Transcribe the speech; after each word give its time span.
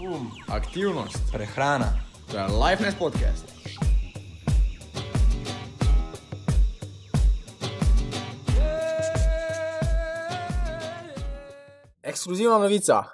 Um, 0.00 0.32
aktivnost, 0.48 1.32
prehrana, 1.32 1.92
to 2.30 2.36
je 2.36 2.44
Lifeness 2.44 2.94
podcast. 2.94 3.44
Ekskluzivna 12.02 12.58
novica. 12.58 13.04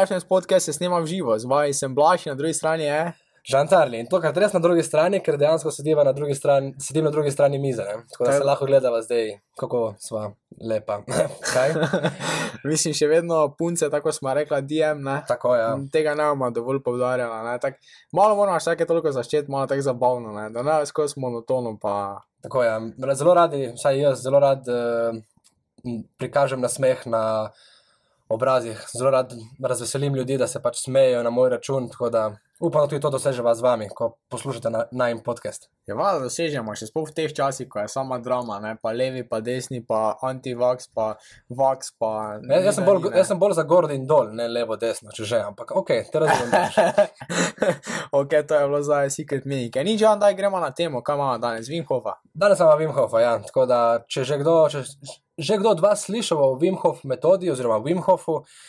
Lifeness 0.00 0.24
podcast 0.24 0.64
se 0.66 0.72
snema 0.72 0.98
v 0.98 1.06
živo, 1.06 1.38
z 1.38 1.44
vami 1.44 1.74
sem 1.74 1.94
Blaž 1.94 2.26
in 2.26 2.30
na 2.30 2.34
drugi 2.34 2.54
strani 2.54 2.84
je. 2.84 3.12
žantarli. 3.12 3.25
In 4.00 4.08
to, 4.10 4.18
kar 4.20 4.34
res 4.34 4.52
na 4.52 4.58
drugi 4.58 4.82
strani, 4.82 5.20
ker 5.22 5.36
dejansko 5.38 5.70
sediva 5.70 6.02
na 6.04 6.12
drugi 6.12 6.34
strani, 6.34 6.72
sedim 6.82 7.04
na 7.06 7.12
drugi 7.14 7.30
strani 7.30 7.60
mize. 7.62 7.84
Ne? 7.84 8.00
Tako 8.10 8.24
da 8.24 8.30
Kaj- 8.30 8.38
se 8.38 8.44
lahko 8.44 8.66
gledava 8.66 9.02
zdaj, 9.02 9.28
kako 9.60 9.82
sva 9.98 10.32
lepa. 10.60 10.96
Kaj? 11.54 11.74
Mislim, 12.70 12.94
še 12.94 13.06
vedno 13.06 13.38
punce, 13.58 13.86
tako 13.90 14.12
smo 14.12 14.34
rekla, 14.34 14.60
DM. 14.60 15.04
Ne? 15.06 15.20
Tako 15.28 15.54
je. 15.54 15.60
Ja. 15.62 15.76
Tega 15.92 16.14
ne 16.18 16.26
bomo 16.32 16.50
dovolj 16.50 16.80
tak- 17.60 17.78
Malo 18.12 18.34
moramo 18.36 18.58
vsake 18.58 18.86
toliko 18.86 19.12
začeti, 19.12 19.50
malo 19.50 19.66
tako 19.66 19.82
zabavno, 19.82 20.32
ne? 20.32 20.50
da 20.50 20.62
ne 20.62 20.86
skozi 20.86 21.20
monotono. 21.20 21.78
Pa... 21.78 22.20
Tako 22.42 22.62
je. 22.62 22.68
Ja. 22.68 23.14
Zelo 23.14 23.34
radi, 23.34 23.72
vsaj 23.74 24.00
jaz, 24.00 24.22
zelo 24.22 24.40
rad 24.40 24.66
uh, 24.68 25.14
prikažem 26.18 26.60
nasmeh 26.60 27.06
na 27.06 27.50
obrazih, 28.28 28.86
zelo 28.98 29.10
rad 29.10 29.32
razveselim 29.62 30.14
ljudi, 30.14 30.38
da 30.38 30.46
se 30.46 30.62
pač 30.62 30.82
smejejo 30.82 31.22
na 31.22 31.30
moj 31.30 31.50
račun. 31.50 31.88
Tako 31.90 32.10
da 32.10 32.24
upam, 32.60 32.82
da 32.82 32.88
tudi 32.88 33.00
to 33.00 33.10
doseževa 33.10 33.54
z 33.54 33.62
vami, 33.62 33.88
ko 33.88 34.16
poslušate 34.28 34.70
na 34.70 34.84
najem 34.92 35.20
podcast. 35.24 35.68
Je 35.86 35.94
valjda 35.94 36.24
dosežemo, 36.24 36.74
še 36.76 36.88
sploh 36.88 37.04
v 37.08 37.14
teh 37.14 37.34
časih, 37.36 37.68
ko 37.68 37.82
je 37.82 37.90
sama 37.92 38.18
drama, 38.18 38.58
ne? 38.64 38.74
pa 38.82 38.92
levi, 38.96 39.22
pa 39.28 39.40
desni, 39.44 39.82
pa 39.84 40.16
anti-vax, 40.24 40.88
pa 40.96 41.16
vax. 41.52 41.92
Pa... 42.00 42.38
Ne, 42.42 42.62
jaz, 42.64 42.78
sem 42.78 42.88
bolj, 42.88 43.10
jaz 43.12 43.28
sem 43.30 43.40
bolj 43.40 43.58
za 43.58 43.66
gor 43.68 43.90
in 43.92 44.06
dol, 44.08 44.32
ne 44.36 44.48
levo, 44.48 44.78
desno, 44.80 45.12
če 45.12 45.28
že, 45.28 45.42
ampak 45.50 45.74
ok, 45.76 45.92
te 46.12 46.22
razumem. 46.24 46.56
ok, 48.20 48.38
to 48.48 48.60
je 48.60 48.70
bilo 48.70 48.80
zdaj 48.86 49.12
secret 49.12 49.44
mini. 49.44 49.68
Ni 49.84 49.98
že, 50.00 50.08
da 50.20 50.32
gremo 50.32 50.62
na 50.62 50.72
temo, 50.72 51.04
kaj 51.04 51.20
imamo 51.20 51.36
danes, 51.42 51.68
Vimhofa. 51.68 52.16
Danes 52.32 52.60
imamo 52.60 52.80
Wimhofa, 52.80 53.20
ja. 53.20 53.36
tako 53.44 53.68
da 53.68 53.82
če 54.08 54.24
že 54.24 54.40
kdo, 54.40 54.56
če, 54.72 54.82
že 55.36 55.60
kdo 55.60 55.76
od 55.76 55.84
vas 55.84 56.08
slišal 56.08 56.40
o 56.40 56.54
Wimhof 56.60 57.04
metodi 57.04 57.52
oziroma 57.52 57.82
Wimhofu, 57.84 58.40
uh, 58.40 58.64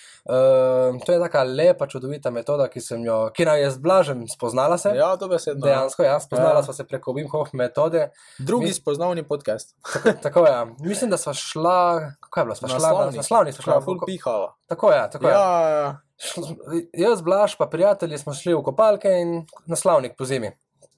to 0.99 1.11
je 1.11 1.19
taka 1.19 1.43
lepa, 1.43 1.87
čudovita 1.87 2.29
metoda, 2.29 2.67
ki 2.67 2.81
sem 2.81 3.03
jo, 3.05 3.29
ki 3.29 3.45
naj 3.45 3.61
je 3.61 3.71
zblažen, 3.71 4.25
spoznala 4.27 4.77
se. 4.77 4.89
Ja, 4.89 5.15
to 5.15 5.27
besedno. 5.27 5.65
Dejansko, 5.65 6.03
ja, 6.03 6.19
spoznala 6.19 6.55
Ja. 6.55 6.63
sva 6.63 6.73
se 6.73 6.83
preko 6.83 7.11
Wimhof 7.11 7.49
metode. 7.53 8.09
Drugi 8.39 8.65
Mi- 8.65 8.73
spoznavni 8.73 9.23
podcast. 9.23 9.75
Tako 10.21 10.45
je, 10.45 10.51
ja. 10.51 10.65
mislim, 10.79 11.09
da 11.09 11.17
sva 11.17 11.33
šla, 11.33 11.79
kako 12.19 12.39
je 12.39 12.45
bilo, 12.45 12.55
sva 12.55 12.67
šla 12.69 12.79
na 12.79 13.11
naslovnik, 13.11 13.55
sva 13.55 13.63
šla 13.63 13.81
full 13.81 13.97
v 13.97 14.05
pihala. 14.05 14.55
Tako 14.67 14.91
je, 14.91 15.09
tako 15.11 15.27
je. 15.27 15.31
Ja, 15.33 15.69
ja. 15.69 15.99
Šl- 16.17 16.55
Jaz, 16.93 17.21
Blaž, 17.21 17.55
pa 17.55 17.65
prijatelji 17.67 18.17
smo 18.17 18.33
šli 18.33 18.53
v 18.53 18.63
kopalke 18.63 19.09
in 19.11 19.45
naslovnik 19.65 20.17
po 20.17 20.25
zimi. 20.25 20.51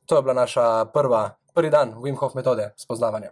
To 0.05 0.15
je 0.15 0.21
bila 0.21 0.33
naša 0.33 0.85
prva, 0.85 1.29
prvi 1.53 1.69
dan 1.69 1.93
Wimhof 1.93 2.35
metode 2.35 2.73
spoznavanja. 2.77 3.29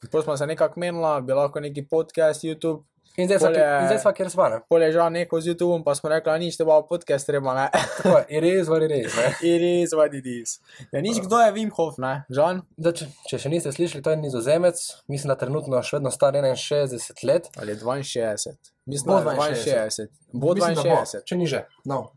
Potem 0.00 0.22
smo 0.22 0.36
se 0.36 0.46
nekako 0.46 0.80
menila, 0.80 1.20
bi 1.20 1.32
lahko 1.32 1.60
neki 1.60 1.86
podcast, 1.88 2.42
YouTube. 2.42 2.82
In 3.16 3.26
zdaj 3.26 3.38
sva, 3.38 3.48
Pol 3.48 3.56
je- 3.56 3.66
in 3.80 3.86
zdaj 3.86 3.98
sva 3.98 4.12
kjer 4.12 4.28
sva, 4.30 4.46
ne? 4.50 4.58
Pol 4.68 4.82
je 4.82 4.92
žal 4.92 5.08
neko 5.10 5.40
z 5.40 5.48
YouTubeom, 5.54 5.84
pa 5.84 5.94
smo 5.94 6.10
rekli, 6.10 6.38
nič, 6.38 6.56
te 6.56 6.64
bo 6.64 6.76
podcast 6.84 7.26
treba, 7.26 7.54
ne. 7.54 7.66
Tako 7.72 8.18
it 8.28 8.44
is 8.44 8.68
what 8.68 8.82
it 8.82 8.92
is, 8.92 9.16
ne? 9.16 9.28
It 9.52 9.62
is 9.62 9.94
what 9.96 10.12
it 10.12 10.26
is. 10.26 10.58
Ja, 10.92 11.00
nič, 11.00 11.20
kdo 11.24 11.40
je 11.40 11.52
Wim 11.52 11.70
Hof, 11.72 11.96
ne, 11.98 12.24
Žan? 12.28 12.60
Da, 12.76 12.92
če, 12.92 13.08
če 13.24 13.38
še 13.38 13.48
niste 13.48 13.72
slišali, 13.72 14.04
to 14.04 14.12
je 14.12 14.20
nizozemec, 14.20 14.76
mislim, 15.08 15.32
da 15.32 15.38
trenutno 15.40 15.80
še 15.82 15.96
vedno 15.96 16.12
star 16.12 16.36
61 16.36 17.24
let. 17.24 17.48
Ali 17.56 17.72
je 17.72 17.80
62? 17.80 18.56
Mislim, 18.86 19.08
Bo 19.08 19.20
da 19.24 19.32
je 19.32 19.56
62. 19.64 20.08
Bo 20.32 20.54
Mislim, 20.54 20.74
da 20.74 20.82
62. 20.82 21.24
če 21.24 21.36
ni 21.36 21.46
že. 21.46 21.64
No. 21.84 22.10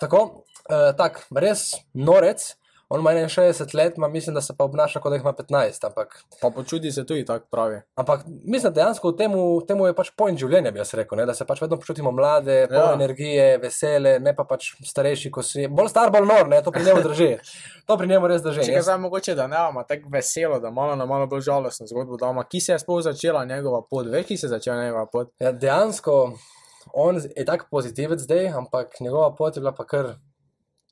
Tako, 0.00 0.44
uh, 0.70 0.92
tak, 0.96 1.24
res 1.34 1.72
norec, 1.92 2.54
on 2.88 3.00
ima 3.00 3.10
61 3.10 3.74
let, 3.74 3.96
ma 3.96 4.08
mislim, 4.08 4.34
da 4.34 4.40
se 4.40 4.54
pa 4.56 4.64
obnaša, 4.64 5.00
kot 5.00 5.10
da 5.10 5.16
ima 5.16 5.32
15. 5.32 5.86
Ampak, 5.86 6.24
Pa 6.40 6.50
počuti 6.50 6.92
se 6.92 7.06
tudi 7.06 7.24
tako 7.24 7.46
pravi. 7.50 7.80
ampak 7.94 8.20
mislim, 8.26 8.72
da 8.72 8.74
dejansko 8.74 9.10
v 9.10 9.16
temu, 9.16 9.40
temu 9.62 9.86
je 9.86 9.94
pač 9.94 10.10
point 10.12 10.38
življenja, 10.38 10.70
bi 10.70 10.78
jaz 10.78 10.94
rekel, 10.94 11.18
ne? 11.18 11.26
da 11.26 11.34
se 11.34 11.44
pač 11.44 11.60
vedno 11.60 11.76
počutimo 11.76 12.12
mlade, 12.12 12.66
polne 12.68 12.82
Ja. 12.82 12.94
energije, 12.94 13.58
vesele, 13.58 14.18
ne 14.18 14.34
pa 14.34 14.44
pač 14.44 14.74
starejši, 14.84 15.30
ko 15.30 15.42
si. 15.42 15.66
Bolj 15.68 15.88
star, 15.88 16.10
bolj 16.10 16.26
nor, 16.26 16.48
ne? 16.48 16.62
to 16.62 16.70
pri 16.70 16.84
njemu 16.84 17.02
drži. 17.02 17.30
To 17.86 17.96
pri 17.96 18.08
njemu 18.08 18.26
res 18.26 18.42
drži. 18.42 18.64
Če 18.64 18.72
ga 18.72 18.82
zdaj 18.82 18.98
mogoče, 18.98 19.34
da 19.34 19.46
ne 19.46 19.56
imamo 19.56 19.82
tako 19.82 20.08
veselo, 20.08 20.60
da 20.60 20.70
malo 20.70 20.96
na 20.96 21.06
malo 21.06 21.26
bolj 21.26 21.40
žalostno 21.42 21.86
zgodbo 21.86 22.16
doma. 22.16 22.44
Ki 22.44 22.60
se 22.60 22.72
je 22.72 22.78
sploh 22.78 23.02
začela 23.02 23.44
njegova 23.44 23.82
pot? 23.82 24.06
Veš, 24.06 24.26
ki 24.26 24.36
se 24.36 24.46
je 24.46 24.50
začela 24.50 24.78
njegova 24.80 25.06
pot? 25.06 25.32
Ja, 25.38 25.52
dejansko 25.52 26.32
on 26.94 27.16
je 27.36 27.44
tako 27.44 27.66
pozitivec 27.70 28.20
zdaj, 28.20 28.48
ampak 28.48 29.00
njegova 29.00 29.34
pot 29.34 29.56
je 29.56 29.60
bila 29.60 29.72
pa 29.72 29.84
kar 29.84 30.12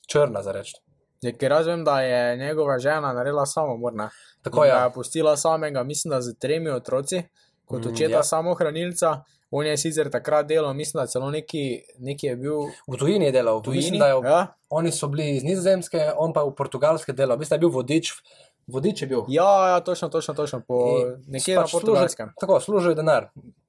črna 0.07 0.43
za 0.43 0.53
reči. 0.53 0.75
Je, 1.25 1.33
ker 1.41 1.53
jaz 1.57 1.67
vem, 1.67 1.85
da 1.85 2.01
je 2.05 2.37
njegova 2.37 2.79
žena 2.79 3.13
naredila 3.17 3.47
samomor, 3.47 3.95
ne? 3.97 4.09
Tako 4.43 4.65
je. 4.65 4.73
je 4.73 4.91
pustila 4.95 5.37
samega, 5.37 5.83
mislim, 5.83 6.11
da 6.11 6.21
z 6.21 6.35
tremi 6.39 6.71
otroci, 6.71 7.23
kot 7.65 7.85
Mm, 7.85 7.93
očeta 7.93 8.13
ja. 8.13 8.19
ja. 8.19 8.23
samohranilca. 8.23 9.23
On 9.51 9.67
je 9.67 9.77
sicer 9.79 10.11
takrat 10.11 10.47
delal, 10.47 10.75
mislim, 10.75 11.01
da 11.01 11.07
celo 11.07 11.31
neki, 11.31 11.83
neki 11.99 12.27
je 12.27 12.37
bil 12.37 12.65
V 12.91 12.99
tujini 12.99 13.29
je 13.29 13.33
delal, 13.33 13.61
v 13.61 13.63
tujini. 13.63 13.91
Mislim, 13.91 14.03
je, 14.03 14.31
Ja, 14.31 14.55
oni 14.69 14.93
so 14.93 15.09
bili 15.09 15.37
iz 15.37 15.45
Nizozemske, 15.45 16.11
on 16.17 16.33
pa 16.33 16.43
v 16.43 16.55
Portugalske 16.59 17.13
delal. 17.13 17.39
Mislim, 17.39 17.55
da 17.55 17.55
je 17.55 17.61
bil 17.61 17.71
vodič, 17.71 18.11
vodič 18.67 19.03
je 19.03 19.09
bil. 19.09 19.23
ja, 19.29 19.69
ja 19.69 19.81
točno, 19.81 20.09
točno, 20.09 20.35
točno 20.35 20.61
po 20.69 20.81
In 20.99 21.15
nekje 21.27 21.57
pač 21.57 21.73
na 21.73 21.79
portugalskem. 21.79 22.27
Služi, 22.27 22.41
tako, 22.41 22.61
služil 22.61 22.91
je 22.91 22.95
denar. 22.95 23.29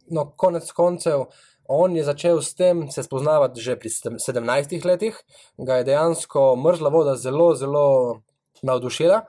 No, 0.10 0.32
konec 0.38 0.72
koncev, 0.72 1.28
on 1.68 1.96
je 1.96 2.04
začel 2.04 2.42
s 2.42 2.54
tem 2.56 2.92
se 2.92 3.04
spoznavati 3.04 3.62
že 3.62 3.76
pri 3.76 3.90
sedem- 3.90 4.20
17 4.20 4.86
letih, 4.86 5.18
ga 5.58 5.76
je 5.76 5.84
dejansko 5.84 6.56
mrzla 6.56 6.90
voda 6.90 7.16
zelo, 7.16 7.56
zelo 7.56 8.22
navdušila 8.64 9.22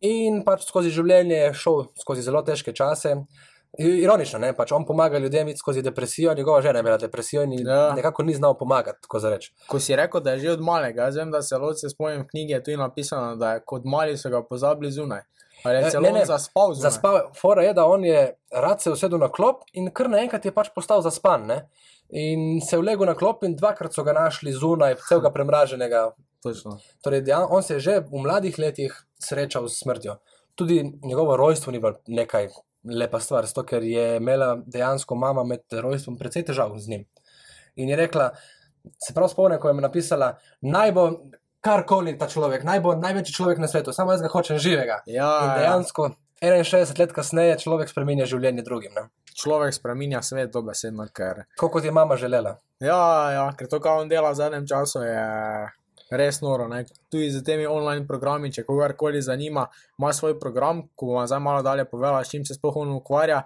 in 0.00 0.42
pač 0.44 0.64
skozi 0.66 0.90
življenje 0.90 1.36
je 1.36 1.54
šel 1.54 1.84
skozi 2.00 2.22
zelo 2.22 2.42
težke 2.42 2.72
čase. 2.72 3.16
Ironično, 3.78 4.36
ne? 4.38 4.50
pač 4.52 4.72
on 4.72 4.84
pomaga 4.84 5.18
ljudem 5.18 5.48
iti 5.48 5.58
skozi 5.58 5.80
depresijo, 5.82 6.34
njegova 6.34 6.60
žena 6.62 6.78
je 6.78 6.82
imela 6.82 6.98
depresijo 6.98 7.42
in 7.42 7.52
Ja. 7.66 7.92
nekako 7.96 8.22
ni 8.22 8.34
znal 8.34 8.58
pomagati, 8.58 8.98
tako 9.02 9.18
za 9.18 9.30
reči. 9.30 9.52
Ko 9.68 9.80
si 9.80 9.96
rekel, 9.96 10.20
da 10.20 10.32
je 10.32 10.38
že 10.38 10.50
od 10.52 10.60
malega, 10.60 11.02
jaz 11.02 11.16
vem, 11.16 11.30
da 11.30 11.42
se 11.42 11.56
loče 11.56 11.88
spomnim 11.88 12.20
v 12.22 12.26
knjigi, 12.26 12.52
je 12.66 12.76
napisano, 12.76 13.36
da 13.36 13.52
je 13.54 13.62
kot 13.64 13.82
mali 13.84 14.18
so 14.18 14.28
ga 14.28 14.42
pozabili 14.42 14.92
zunaj. 14.92 15.22
Celo 15.62 16.02
ne, 16.02 16.12
ne, 16.12 16.24
zaspal 16.26 16.74
zunaj. 16.74 16.90
Zaspal, 16.90 17.18
fora 17.38 17.62
je, 17.62 17.74
da 17.74 17.86
on 17.86 18.04
je 18.04 18.22
rad 18.50 18.82
se 18.82 18.90
usedel 18.90 19.20
na 19.22 19.28
klop 19.28 19.62
in 19.72 19.90
kar 19.94 20.10
naenkrat 20.10 20.44
je 20.44 20.52
pač 20.54 20.72
postal 20.74 21.02
zaspan. 21.02 21.46
Ne? 21.46 21.58
In 22.10 22.60
se 22.60 22.76
je 22.76 22.80
vlegel 22.80 23.06
na 23.06 23.14
klop 23.14 23.44
in 23.46 23.54
dvakrat 23.56 23.94
so 23.94 24.04
ga 24.04 24.12
našli 24.16 24.52
zunaj, 24.52 24.98
celega 25.08 25.30
premraženega. 25.34 26.10
Točno. 26.42 26.76
Torej, 27.04 27.22
dejan, 27.22 27.46
on 27.50 27.62
se 27.62 27.78
je 27.78 27.80
že 27.80 28.00
v 28.10 28.24
mladih 28.24 28.58
letih 28.58 28.94
srečal 29.22 29.68
s 29.68 29.78
smrtjo. 29.84 30.18
Tudi 30.58 30.82
njegovo 31.04 31.36
rojstvo 31.36 31.72
ni 31.72 31.78
bilo 31.78 31.94
nekaj 32.06 32.48
lepa 32.84 33.20
stvar, 33.20 33.46
zato 33.46 33.62
ker 33.62 33.84
je 33.86 34.16
imela 34.16 34.56
dejansko 34.66 35.14
mama 35.14 35.44
med 35.44 35.62
rojstvom 35.70 36.18
precej 36.18 36.44
težav 36.50 36.74
z 36.78 36.88
njim. 36.88 37.04
In 37.76 37.88
je 37.88 37.96
rekla, 37.96 38.32
se 38.98 39.14
prav 39.14 39.30
spomnim, 39.30 39.60
ko 39.60 39.68
je 39.68 39.74
mi 39.74 39.82
napisala, 39.82 40.34
naj 40.60 40.92
bo 40.92 41.06
karkoli 41.62 42.16
ta 42.18 42.28
človek, 42.28 42.66
naj 42.66 42.82
bo 42.84 42.94
največji 42.98 43.34
človek 43.38 43.62
na 43.62 43.70
svetu, 43.70 43.94
samo 43.94 44.12
jaz 44.12 44.22
ga 44.24 44.30
hočem 44.32 44.58
živega. 44.58 45.00
Ja, 45.06 45.32
In 45.42 45.50
ja. 45.50 45.56
dejansko 45.60 46.10
61 46.42 46.98
let 46.98 47.12
kasneje 47.14 47.58
človek 47.62 47.90
spremenja 47.90 48.26
življenje 48.26 48.66
drugim. 48.66 48.94
Ne? 48.98 49.06
človek 49.34 49.74
spremenja 49.74 50.22
svet 50.22 50.52
dobesedno, 50.52 51.06
ker. 51.14 51.44
Tako 51.56 51.70
kot 51.76 51.84
je 51.84 51.92
mama 51.92 52.16
želela. 52.16 52.56
Ja, 52.80 53.30
ja, 53.32 53.46
ker 53.58 53.68
to, 53.70 53.80
kar 53.80 54.02
on 54.02 54.10
dela 54.10 54.32
v 54.32 54.38
zadnjem 54.40 54.66
času, 54.68 55.04
je 55.06 55.22
res 56.12 56.40
noro. 56.44 56.68
Ne? 56.68 56.84
Tudi 57.10 57.30
z 57.32 57.42
temi 57.46 57.66
online 57.66 58.06
programi, 58.08 58.52
če 58.52 58.66
kogarkoli 58.68 59.22
zanima, 59.22 59.66
ima 59.98 60.12
svoj 60.12 60.38
program, 60.40 60.86
ko 60.94 61.12
bomo 61.12 61.26
zdaj 61.26 61.40
malo 61.40 61.62
dalje 61.64 61.86
povedali, 61.88 62.24
s 62.24 62.34
čim 62.34 62.44
se 62.44 62.58
sploh 62.58 62.82
on 62.82 62.96
ukvarja. 62.98 63.42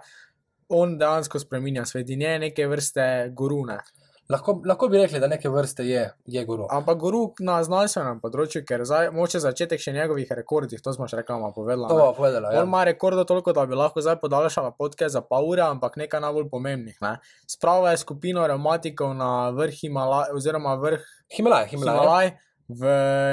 On 0.75 0.97
dejansko 0.99 1.39
spremenja 1.39 1.85
svet 1.87 2.09
in 2.11 2.25
je 2.25 2.33
neke 2.49 2.67
vrste 2.67 3.29
gurune. 3.31 3.77
Lahko, 4.29 4.61
lahko 4.65 4.87
bi 4.91 4.97
rekli, 4.99 5.19
da 5.19 5.27
neke 5.27 5.49
vrste 5.49 5.85
je, 5.87 6.01
je 6.25 6.45
guru. 6.45 6.65
Ampak 6.69 6.97
guru 6.99 7.21
na 7.39 7.61
znanstvenem 7.63 8.17
področju, 8.19 8.65
ker 8.67 8.81
zdaj 8.83 9.07
moče 9.15 9.39
začetek 9.39 9.79
še 9.79 9.93
njegovih 9.95 10.33
rekordih, 10.35 10.81
to 10.83 10.91
smo 10.91 11.07
še 11.07 11.21
rekli, 11.21 11.37
povedala. 11.55 11.87
To 11.87 11.95
bo 11.95 12.07
povedala. 12.17 12.51
On 12.51 12.55
Ja. 12.59 12.63
ima 12.63 12.83
rekordov 12.83 13.23
toliko, 13.25 13.53
da 13.55 13.63
bi 13.65 13.79
lahko 13.79 14.03
zdaj 14.03 14.19
podaljšala 14.19 14.73
podke 14.75 15.07
za 15.07 15.21
pol 15.21 15.47
ure, 15.47 15.63
ampak 15.63 15.95
nekaj 15.95 16.19
najbolj 16.19 16.49
pomembnih. 16.51 16.97
Ne? 17.01 17.19
Sprava 17.47 17.95
je 17.95 18.03
skupino 18.03 18.43
reumatikov 18.43 19.15
na 19.15 19.49
vrh 19.51 19.71
Himalaj, 19.71 20.35
oziroma 20.35 20.75
vrh 20.75 21.07
Himalaj, 21.31 21.71
Himalaj. 21.71 21.95
Himalaj, 21.95 22.27
v 22.67 22.83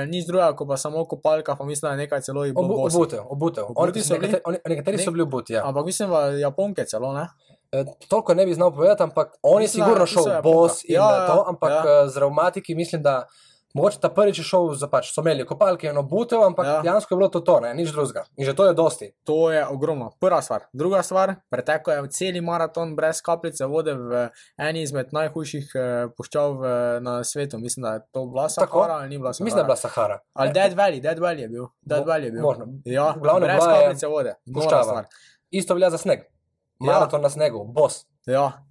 nič 0.07 0.31
drugega, 0.31 0.55
kot 0.55 0.69
pa 0.69 0.77
samo 0.79 1.03
kopalka, 1.11 1.57
pa 1.59 1.65
mislim, 1.67 1.91
da 1.91 1.93
je 1.93 2.07
nekaj 2.07 2.23
celo 2.23 2.47
obutev, 2.47 3.27
obutev. 3.27 3.67
So 3.99 4.15
nekateri, 4.15 4.63
nekateri 4.63 4.99
so 4.99 5.11
bili 5.11 5.27
obuti. 5.27 5.59
Ja. 5.59 5.67
Ampak 5.67 5.91
mislim, 5.91 6.11
da 6.11 6.31
Japonke 6.39 6.87
celo 6.87 7.11
ne. 7.13 7.27
E, 7.75 7.85
toliko 8.09 8.35
ne 8.35 8.47
bi 8.47 8.55
znal 8.55 8.71
povedati, 8.75 9.03
ampak 9.03 9.35
on 9.43 9.63
je 9.63 9.69
Mislim, 9.69 9.85
sigurno 9.85 10.07
šel 10.07 10.29
je 10.29 10.43
bos 10.43 10.85
in 10.85 10.95
Ja, 10.95 11.11
ja, 11.11 11.27
to, 11.27 11.35
ja, 11.35 11.45
ampak 11.47 11.71
ja. 11.71 11.91
ja. 11.91 12.09
z 12.09 12.17
reumatiki 12.17 12.75
mislim, 12.75 13.03
da 13.03 13.27
Mogoče 13.75 13.99
ta 14.01 14.09
prvič 14.09 14.39
je 14.39 14.45
šel 14.47 14.69
za 14.79 14.87
pač, 14.87 15.09
so 15.11 15.19
imeli 15.25 15.43
kopalke 15.47 15.89
in 15.91 15.97
obutev, 15.99 16.45
ampak 16.47 16.67
Ja. 16.67 16.73
ja. 16.73 16.83
dejansko 16.83 17.15
je 17.15 17.17
bilo 17.19 17.29
to 17.29 17.41
to, 17.41 17.57
ne, 17.61 17.73
nič 17.75 17.91
drugega. 17.91 18.23
In 18.39 18.47
že 18.47 18.55
to 18.55 18.67
je 18.67 18.75
dosti. 18.75 19.09
To 19.27 19.51
je 19.51 19.67
ogromno. 19.67 20.13
Prva 20.21 20.39
stvar. 20.43 20.69
Druga 20.73 21.03
stvar, 21.03 21.35
pretekel 21.51 21.95
je 21.95 22.11
celi 22.15 22.41
maraton 22.41 22.95
brez 22.97 23.19
kapljice 23.23 23.67
vode 23.67 23.95
v 23.95 24.29
eni 24.59 24.83
izmed 24.87 25.11
najhujših 25.11 25.73
eh, 25.75 26.07
puščav 26.17 26.55
v, 26.55 26.71
na 27.03 27.25
svetu. 27.25 27.59
Mislim, 27.59 27.83
da 27.83 27.97
je 27.99 28.01
to 28.13 28.27
bila 28.27 28.47
Tako. 28.47 28.79
Sahara 28.79 28.95
ali 28.95 29.09
ni 29.09 29.19
bila 29.19 29.33
Sahara. 29.33 29.45
Mislim, 29.45 29.59
da 29.59 29.63
je 29.63 29.67
bila 29.67 29.77
Sahara. 29.77 30.19
Ali 30.35 30.53
Dead 30.53 30.73
Valley, 30.79 31.01
Dead 31.03 31.19
Valley 31.19 31.41
je 31.41 31.49
bil. 31.49 31.67
Dead 31.83 32.07
Valley 32.07 32.25
je 32.25 32.31
bil. 32.31 32.43
možno. 32.43 32.65
Ja, 32.85 33.11
V 33.11 33.21
glavnem 33.27 33.51
brez 33.51 33.67
kapljice 33.67 34.07
vode. 34.07 34.37
Puščava. 34.55 35.05
Isto 35.51 35.75
velja 35.75 35.91
za 35.91 35.99
sneg. 35.99 36.34
Ja. 36.81 36.87
Maraton 36.87 37.23
na 37.23 37.31
snegu, 37.31 37.65
bos. 37.65 38.05
Ja. 38.27 38.65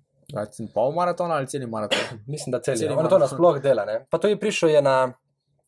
Pol 0.74 0.92
maratona 0.92 1.36
ali 1.36 1.48
celi 1.48 1.68
maraton? 1.68 2.00
Mislim, 2.28 2.52
da 2.52 2.62
cel 2.62 2.76
Celi 2.76 2.92
je. 2.92 2.92
On 2.92 2.98
to 2.98 3.04
maraton. 3.04 3.20
nasploh 3.20 3.60
dela. 3.62 3.86
Ne? 3.86 4.06
Pa 4.10 4.18
to 4.18 4.28
je 4.28 4.40
prišel 4.40 4.70
je 4.70 4.82
na 4.82 5.14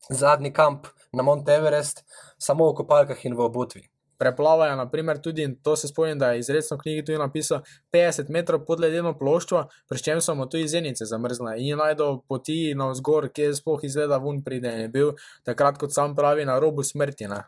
zadnji 0.09 0.53
kamp 0.53 0.87
na 1.13 1.23
Mount 1.23 1.49
Everest, 1.49 2.03
samo 2.37 2.69
v 2.69 2.75
kopalkah 2.75 3.25
in 3.25 3.35
v 3.35 3.45
obutvi. 3.45 3.87
Preplavajo, 4.17 4.75
naprimer, 4.79 5.19
tudi, 5.19 5.43
in 5.43 5.55
to 5.63 5.75
se 5.75 5.87
spomnim, 5.87 6.19
da 6.19 6.31
je 6.31 6.39
izredno 6.39 6.77
v 6.77 6.79
knjigi 6.79 7.05
tudi 7.05 7.17
napisal, 7.19 7.63
50 7.91 8.29
metrov 8.31 8.61
pod 8.65 8.79
ledeno 8.79 9.11
ploščo, 9.17 9.65
pri 9.89 10.03
čem 10.03 10.21
so 10.23 10.35
mu 10.35 10.47
tudi 10.47 10.67
zenice 10.71 11.05
zamrzle 11.05 11.57
in 11.59 11.73
je 11.73 11.79
najdel 11.79 12.21
poti 12.27 12.75
navzgor, 12.79 13.27
kje 13.35 13.51
sploh 13.59 13.83
izgleda 13.83 14.21
ven 14.23 14.39
pride 14.43 14.71
in 14.71 14.85
je 14.85 14.93
bil 14.93 15.11
takrat, 15.43 15.79
kot 15.81 15.91
sam 15.91 16.15
pravi, 16.15 16.45
na 16.47 16.55
robu 16.59 16.83
smrti. 16.83 17.27
Ne? 17.27 17.41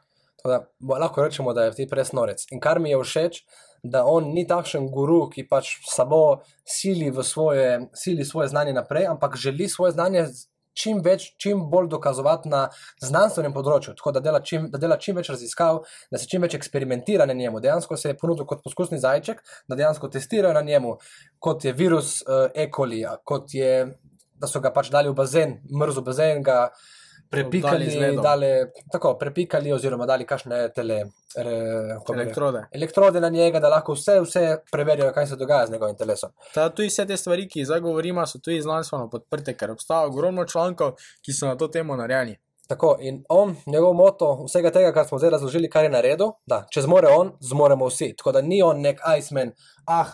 Da, 0.43 0.59
lahko 0.83 1.23
rečemo, 1.23 1.53
da 1.55 1.69
je 1.69 1.75
ti 1.79 1.87
res 1.91 2.11
norec. 2.11 2.43
In 2.51 2.59
kar 2.59 2.79
mi 2.83 2.91
je 2.91 2.99
všeč, 2.99 3.41
da 3.83 4.05
on 4.05 4.31
ni 4.33 4.47
takšen 4.47 4.89
guru, 4.91 5.27
ki 5.29 5.47
pač 5.47 5.77
samo 5.87 6.41
sili, 6.65 7.11
svoje, 7.23 7.89
sili 7.93 8.25
svoje 8.25 8.47
znanje 8.47 8.73
naprej, 8.73 9.07
ampak 9.07 9.37
želi 9.37 9.69
svoje 9.69 9.91
znanje 9.91 10.27
čim, 10.77 11.01
več, 11.03 11.31
čim 11.41 11.63
bolj 11.71 11.89
dokazovati 11.91 12.49
na 12.51 12.67
znanstvenem 13.03 13.55
področju. 13.55 13.95
Tako 13.97 14.13
da 14.17 14.23
dela, 14.23 14.41
čim, 14.45 14.69
da 14.73 14.81
dela 14.81 14.99
čim 15.01 15.17
več 15.17 15.31
raziskav, 15.33 15.83
da 16.13 16.21
se 16.21 16.29
čim 16.29 16.45
več 16.45 16.57
eksperimentira 16.57 17.25
na 17.29 17.35
njemu. 17.37 17.61
Dejansko 17.63 17.97
se 17.97 18.13
je 18.13 18.19
ponudil 18.19 18.47
kot 18.49 18.63
poskusni 18.65 19.01
zajček, 19.01 19.41
da 19.67 19.79
dejansko 19.79 20.11
testirajo 20.13 20.53
na 20.57 20.65
njemu, 20.67 20.97
kot 21.43 21.65
je 21.65 21.73
virus 21.77 22.19
uh, 22.21 22.47
E. 22.53 22.69
coli, 22.73 23.03
kot 23.27 23.57
je, 23.57 23.73
da 24.37 24.49
so 24.49 24.61
ga 24.61 24.71
pač 24.73 24.91
dali 24.93 25.09
v 25.09 25.17
bazen, 25.17 25.57
mrzel 25.73 26.05
bazen, 26.05 26.43
ga 26.45 26.67
prepikali, 27.29 27.85
ledom. 27.99 28.23
dali, 28.23 28.47
tako, 28.91 29.13
prepikali 29.19 29.73
oziroma 29.73 30.05
dali 30.05 30.25
kakšne 30.25 30.69
tele, 30.75 30.97
re, 31.35 31.43
bi 31.43 31.91
rekel, 31.91 32.15
Elektrode. 32.15 32.63
elektrode 32.71 33.21
na 33.21 33.29
njega, 33.29 33.59
da 33.59 33.69
lahko 33.69 33.93
vse, 33.93 34.19
vse 34.21 34.57
preverijo, 34.71 35.11
kaj 35.13 35.27
se 35.27 35.35
dogaja 35.35 35.67
z 35.67 35.71
njegovim 35.71 35.95
telesom. 35.97 36.31
Ta, 36.53 36.69
tudi 36.69 36.87
vse 36.87 37.05
te 37.05 37.17
stvari, 37.17 37.47
ki 37.47 37.59
jih 37.59 37.67
zdaj 37.67 37.79
govorimo, 37.79 38.25
so 38.27 38.39
tudi 38.39 38.61
znanstveno 38.61 39.09
podprte, 39.09 39.57
ker 39.57 39.71
obstaja 39.71 40.07
ogromno 40.07 40.45
člankov, 40.45 40.95
ki 41.25 41.33
so 41.33 41.47
na 41.47 41.57
to 41.57 41.67
temo 41.67 41.95
narejeni. 41.95 42.37
Tako, 42.67 42.97
in 42.99 43.23
on, 43.29 43.55
njegov 43.65 43.93
moto 43.93 44.43
vsega 44.45 44.71
tega, 44.71 44.91
kar 44.93 45.07
smo 45.07 45.17
zdaj 45.17 45.29
razložili, 45.37 45.69
kar 45.69 45.83
je 45.87 45.89
naredil, 45.89 46.33
da 46.45 46.65
če 46.71 46.83
zmore 46.83 47.07
on, 47.07 47.31
zmoremo 47.39 47.87
vsi. 47.87 48.11
Tako 48.17 48.31
da 48.35 48.41
ni 48.41 48.61
on 48.61 48.81
nek 48.83 48.99
Iceman, 49.17 49.53
ah, 49.85 50.11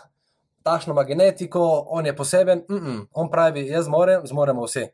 tašno 0.64 0.94
ima 0.94 1.04
genetiko, 1.04 1.64
on 1.88 2.06
je 2.06 2.16
poseben, 2.16 2.66
mm 2.70 2.76
-mm. 2.76 3.06
on 3.14 3.32
pravi, 3.32 3.68
jaz 3.68 3.86
zmorem, 3.86 4.28
zmoremo 4.28 4.66
vsi. 4.66 4.88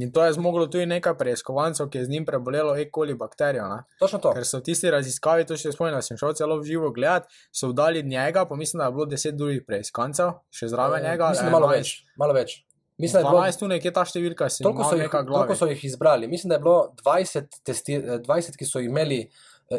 In 0.00 0.12
to 0.12 0.24
je 0.24 0.32
zmoglo 0.32 0.66
tudi 0.72 0.86
nekaj 0.88 1.18
preiskovancev, 1.20 1.90
ki 1.92 1.98
je 1.98 2.04
z 2.04 2.08
njim 2.08 2.24
prebolelo 2.24 2.76
E. 2.76 2.86
coli 2.94 3.14
bakterijo. 3.14 3.66
Ne? 3.68 3.82
Točno 4.00 4.18
to. 4.18 4.32
Ker 4.32 4.46
so 4.48 4.62
v 4.62 4.64
tisti 4.64 4.90
raziskavi, 4.90 5.44
to 5.44 5.56
še 5.56 5.74
spomnim, 5.74 6.00
sem 6.02 6.16
šel 6.16 6.32
celo 6.38 6.56
v 6.60 6.64
živo 6.64 6.88
gledat, 6.96 7.28
so 7.52 7.68
vdali 7.68 8.02
njega, 8.02 8.46
pa 8.48 8.56
mislim, 8.56 8.80
da 8.80 8.88
je 8.88 8.96
bilo 8.96 9.06
deset 9.06 9.36
drugih 9.36 9.60
preiskancev, 9.68 10.38
še 10.48 10.70
zraven 10.72 11.04
njega. 11.04 11.28
Eh, 11.28 11.36
Mislim, 11.36 11.50
da 11.50 11.58
malo 11.58 11.68
11. 11.68 11.76
več. 11.76 11.92
Malo 12.16 12.38
več. 12.38 12.56
Mislim, 12.98 13.18
da 13.18 13.28
je 13.28 13.32
bilo 13.32 13.42
12 13.42 13.58
tu 13.58 13.68
nekje 13.68 13.92
ta 13.92 14.04
številka, 14.08 14.48
si 14.48 14.64
Toliko 14.64 14.88
so, 14.88 14.96
jih, 14.96 15.12
toliko 15.12 15.56
so 15.58 15.68
jih 15.68 15.84
izbrali. 15.84 16.28
Mislim, 16.30 16.54
da 16.54 16.56
je 16.56 16.64
bilo 16.64 16.78
20, 17.04 17.60
testi, 17.64 18.00
eh, 18.00 18.20
20 18.24 18.56
ki 18.56 18.68
so 18.68 18.80
imeli 18.80 19.26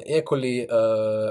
ekoli 0.07 0.63
uh, 0.63 0.75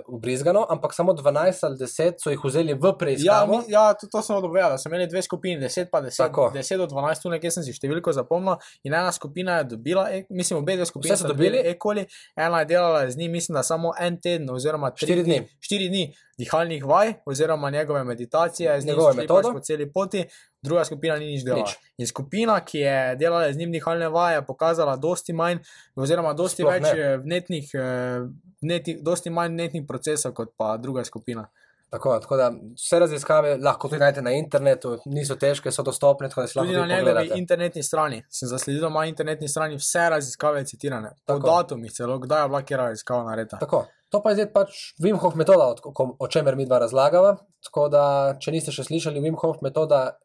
ubrizgano, 0.08 0.66
ampak 0.68 0.94
samo 0.94 1.12
12 1.12 1.32
ali 1.62 1.76
10 1.76 2.12
so 2.18 2.30
jih 2.30 2.40
vzeli 2.44 2.74
v 2.74 2.84
Ja, 2.84 2.92
preiskavo. 2.94 3.58
mi, 3.58 3.64
ja 3.68 3.94
to, 3.94 4.06
to 4.06 4.22
sem 4.22 4.36
odobral, 4.36 4.78
so 4.78 4.88
imeli 4.88 5.06
dve 5.06 5.22
skupini, 5.22 5.60
10 5.60 5.86
pa 5.86 6.00
10, 6.00 6.16
Tako. 6.18 6.50
10 6.54 6.76
do 6.76 6.86
12, 6.86 7.22
tu 7.22 7.30
nekje 7.30 7.50
sem 7.50 7.62
si 7.62 7.72
številko 7.72 8.12
zapomnil. 8.12 8.56
In 8.82 8.94
ena 8.94 9.12
skupina 9.12 9.58
je 9.58 9.64
dobila, 9.66 10.06
e, 10.10 10.24
mislim, 10.30 10.58
obe 10.58 10.76
dve 10.76 10.86
skupine 10.86 11.14
Vse 11.14 11.22
so 11.22 11.28
dobili 11.28 11.58
ekoli, 11.64 12.06
ena 12.36 12.58
je 12.58 12.64
delala 12.66 13.10
z 13.10 13.16
njim, 13.16 13.32
mislim, 13.32 13.54
da 13.54 13.62
samo 13.62 13.92
en 13.98 14.20
teden 14.20 14.50
oziroma 14.50 14.90
tri 14.90 15.06
Štiri 15.06 15.22
dni. 15.22 15.40
štiri 15.60 15.88
dni 15.88 16.04
dihalnih 16.38 16.84
vaj 16.84 17.12
oziroma 17.26 17.70
njegove 17.70 18.04
meditacije, 18.04 18.80
z 18.80 18.86
Njegove 18.86 19.12
šli 19.12 19.20
metode. 19.20 19.42
pač 19.42 19.52
po 19.52 19.60
celi 19.60 19.92
poti, 19.92 20.24
druga 20.62 20.84
skupina 20.84 21.16
ni 21.16 21.26
nič 21.26 21.44
delala. 21.44 21.64
Nič. 21.64 21.76
In 21.98 22.06
skupina, 22.06 22.60
ki 22.60 22.78
je 22.78 23.16
delala 23.16 23.52
z 23.52 23.56
njim 23.56 23.72
dihalne 23.72 24.08
vaje, 24.08 24.36
je 24.36 24.46
pokazala 24.46 24.96
dosti 24.96 25.32
manj, 25.32 25.58
oziroma 25.96 26.32
dosti 26.32 26.62
Sploh 26.62 26.72
več 26.72 26.82
ne. 26.82 26.92
eh, 26.92 27.16
vnetnih, 27.18 27.74
eh, 27.74 28.28
vnetih, 28.62 29.02
dosti 29.02 29.30
manj 29.30 29.52
vnetnih 29.52 29.84
procesov 29.88 30.32
kot 30.32 30.54
pa 30.56 30.76
druga 30.76 31.04
skupina. 31.04 31.48
Tako, 31.90 32.18
tako 32.18 32.36
da 32.36 32.46
vse 32.74 32.98
raziskave 32.98 33.56
lahko 33.58 33.88
tudi 33.88 34.00
najdete 34.00 34.22
na 34.22 34.32
internetu, 34.32 34.94
niso 35.04 35.36
težke, 35.36 35.68
so 35.70 35.82
dostopne, 35.82 36.30
Tudi 36.30 36.72
na 36.72 36.86
njegovi 36.86 37.30
internetni 37.34 37.82
strani. 37.82 38.22
Sem 38.30 38.48
zasledil, 38.48 38.86
ima 38.86 39.04
internetni 39.04 39.48
strani 39.48 39.76
vse 39.76 40.06
raziskave 40.10 40.64
citirane. 40.64 41.10
Po 41.26 41.34
Tako. 41.34 41.46
datumih 41.46 41.92
celo, 41.92 42.16
kdaj 42.18 42.42
je 42.42 42.48
bila 42.48 42.62
kera 42.62 42.86
raziskava 42.86 43.24
narejena. 43.24 43.58
Tako. 43.60 43.84
To 44.08 44.22
pa 44.22 44.30
je 44.30 44.34
zdaj 44.34 44.52
pač 44.52 44.70
Wim 45.00 45.18
Hof 45.18 45.34
metoda, 45.34 45.74
o, 45.84 46.16
o- 46.18 46.28
čemer 46.28 46.56
mi 46.56 46.66
dva 46.66 46.78
razlagava. 46.78 47.36
Tako 47.60 47.88
da, 47.88 48.02
če 48.40 48.50
niste 48.50 48.72
še 48.72 48.84
slišali, 48.84 49.20
Wim 49.20 49.36
Hof 49.36 49.60
metoda 49.60 50.16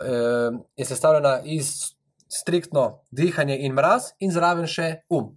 eh, 0.00 0.58
je 0.76 0.84
sestavljena 0.84 1.40
iz 1.44 1.94
striktno 2.28 3.00
dihanja 3.10 3.56
in 3.56 3.72
mraz, 3.72 4.12
in 4.20 4.32
zraven 4.32 4.66
še 4.66 5.02
um. 5.10 5.32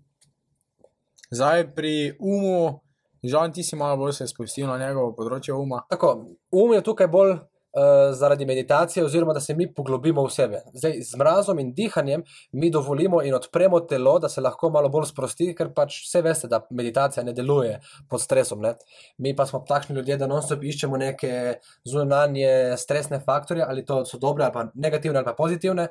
Zdaj 1.32 1.70
pri 1.76 2.18
umu, 2.20 2.82
žal 3.24 3.52
ti 3.56 3.64
si 3.64 3.76
malo 3.76 3.98
bolj 3.98 4.14
se 4.14 4.28
spustil 4.28 4.68
na 4.68 4.78
njegovo 4.78 5.14
področje 5.16 5.56
uma. 5.56 5.86
Tako, 5.90 6.12
um 6.52 6.74
je 6.74 6.84
tukaj 6.84 7.08
bolj 7.08 7.38
uh, 7.74 8.14
zaradi 8.16 8.46
meditacije, 8.46 9.06
oziroma 9.06 9.34
da 9.34 9.40
se 9.40 9.56
mi 9.56 9.74
poglobimo 9.74 10.24
v 10.26 10.32
sebe. 10.32 10.62
Zdaj, 10.74 11.02
z 11.02 11.18
mrazom 11.18 11.60
in 11.60 11.74
dihanjem 11.74 12.24
mi 12.52 12.70
dovolimo 12.70 13.22
in 13.24 13.36
odpremo 13.36 13.80
telo, 13.80 14.20
da 14.20 14.30
se 14.30 14.42
lahko 14.42 14.70
malo 14.70 14.90
bolj 14.90 15.10
sprosti, 15.12 15.52
ker 15.58 15.74
pač 15.74 16.02
vse 16.06 16.22
veste, 16.22 16.48
da 16.48 16.62
meditacija 16.70 17.24
ne 17.24 17.34
deluje 17.34 17.80
pod 18.10 18.22
stresom. 18.22 18.62
Ne? 18.62 18.76
Mi 19.18 19.36
pa 19.36 19.46
smo 19.46 19.64
takšni 19.68 19.96
ljudje, 19.96 20.18
da 20.18 20.28
non-stop 20.28 20.64
iščemo 20.64 20.98
neke 20.98 21.60
zunanje 21.84 22.78
stresne 22.78 23.22
faktorje, 23.26 23.66
ali 23.68 23.86
to 23.86 24.04
so 24.06 24.18
dobre, 24.18 24.46
ali 24.46 24.54
pa 24.54 24.68
negativne, 24.76 25.20
ali 25.20 25.26
pa 25.26 25.34
pozitivne. 25.38 25.88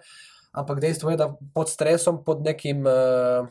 Ampak 0.53 0.81
dejstvo 0.81 1.11
je, 1.11 1.17
da 1.17 1.32
pod 1.55 1.69
stresom, 1.71 2.25
pod 2.25 2.44
nekim. 2.44 2.87
Uh, 2.87 3.49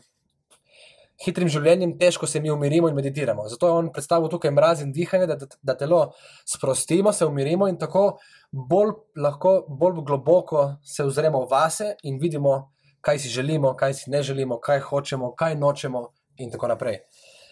hitrim 1.24 1.48
življenjem, 1.52 1.96
težko 2.00 2.26
se 2.26 2.40
mi 2.40 2.50
umirimo 2.50 2.88
in 2.88 2.96
meditiramo. 2.96 3.46
Zato 3.48 3.68
je 3.68 3.78
on 3.82 3.90
predstavil 3.92 4.30
tukaj 4.32 4.52
mraz 4.56 4.82
in 4.84 4.92
dihanje, 4.92 5.26
da, 5.30 5.36
da, 5.40 5.48
da 5.62 5.76
telo 5.76 6.02
sprostimo, 6.48 7.12
se 7.12 7.26
umirimo 7.28 7.68
in 7.68 7.78
tako 7.78 8.04
bolj 8.50 8.94
lahko, 9.16 9.60
bolj 9.68 10.00
globoko 10.06 10.66
se 10.84 11.04
ozremo 11.04 11.44
vase 11.50 11.94
in 12.02 12.18
vidimo, 12.20 12.72
kaj 13.00 13.18
si 13.18 13.28
želimo, 13.28 13.74
kaj 13.76 13.94
si 13.94 14.10
ne 14.10 14.22
želimo, 14.22 14.60
kaj 14.60 14.80
hočemo, 14.88 15.34
kaj 15.36 15.56
nočemo 15.56 16.08
in 16.38 16.50
tako 16.50 16.72
naprej. 16.72 17.02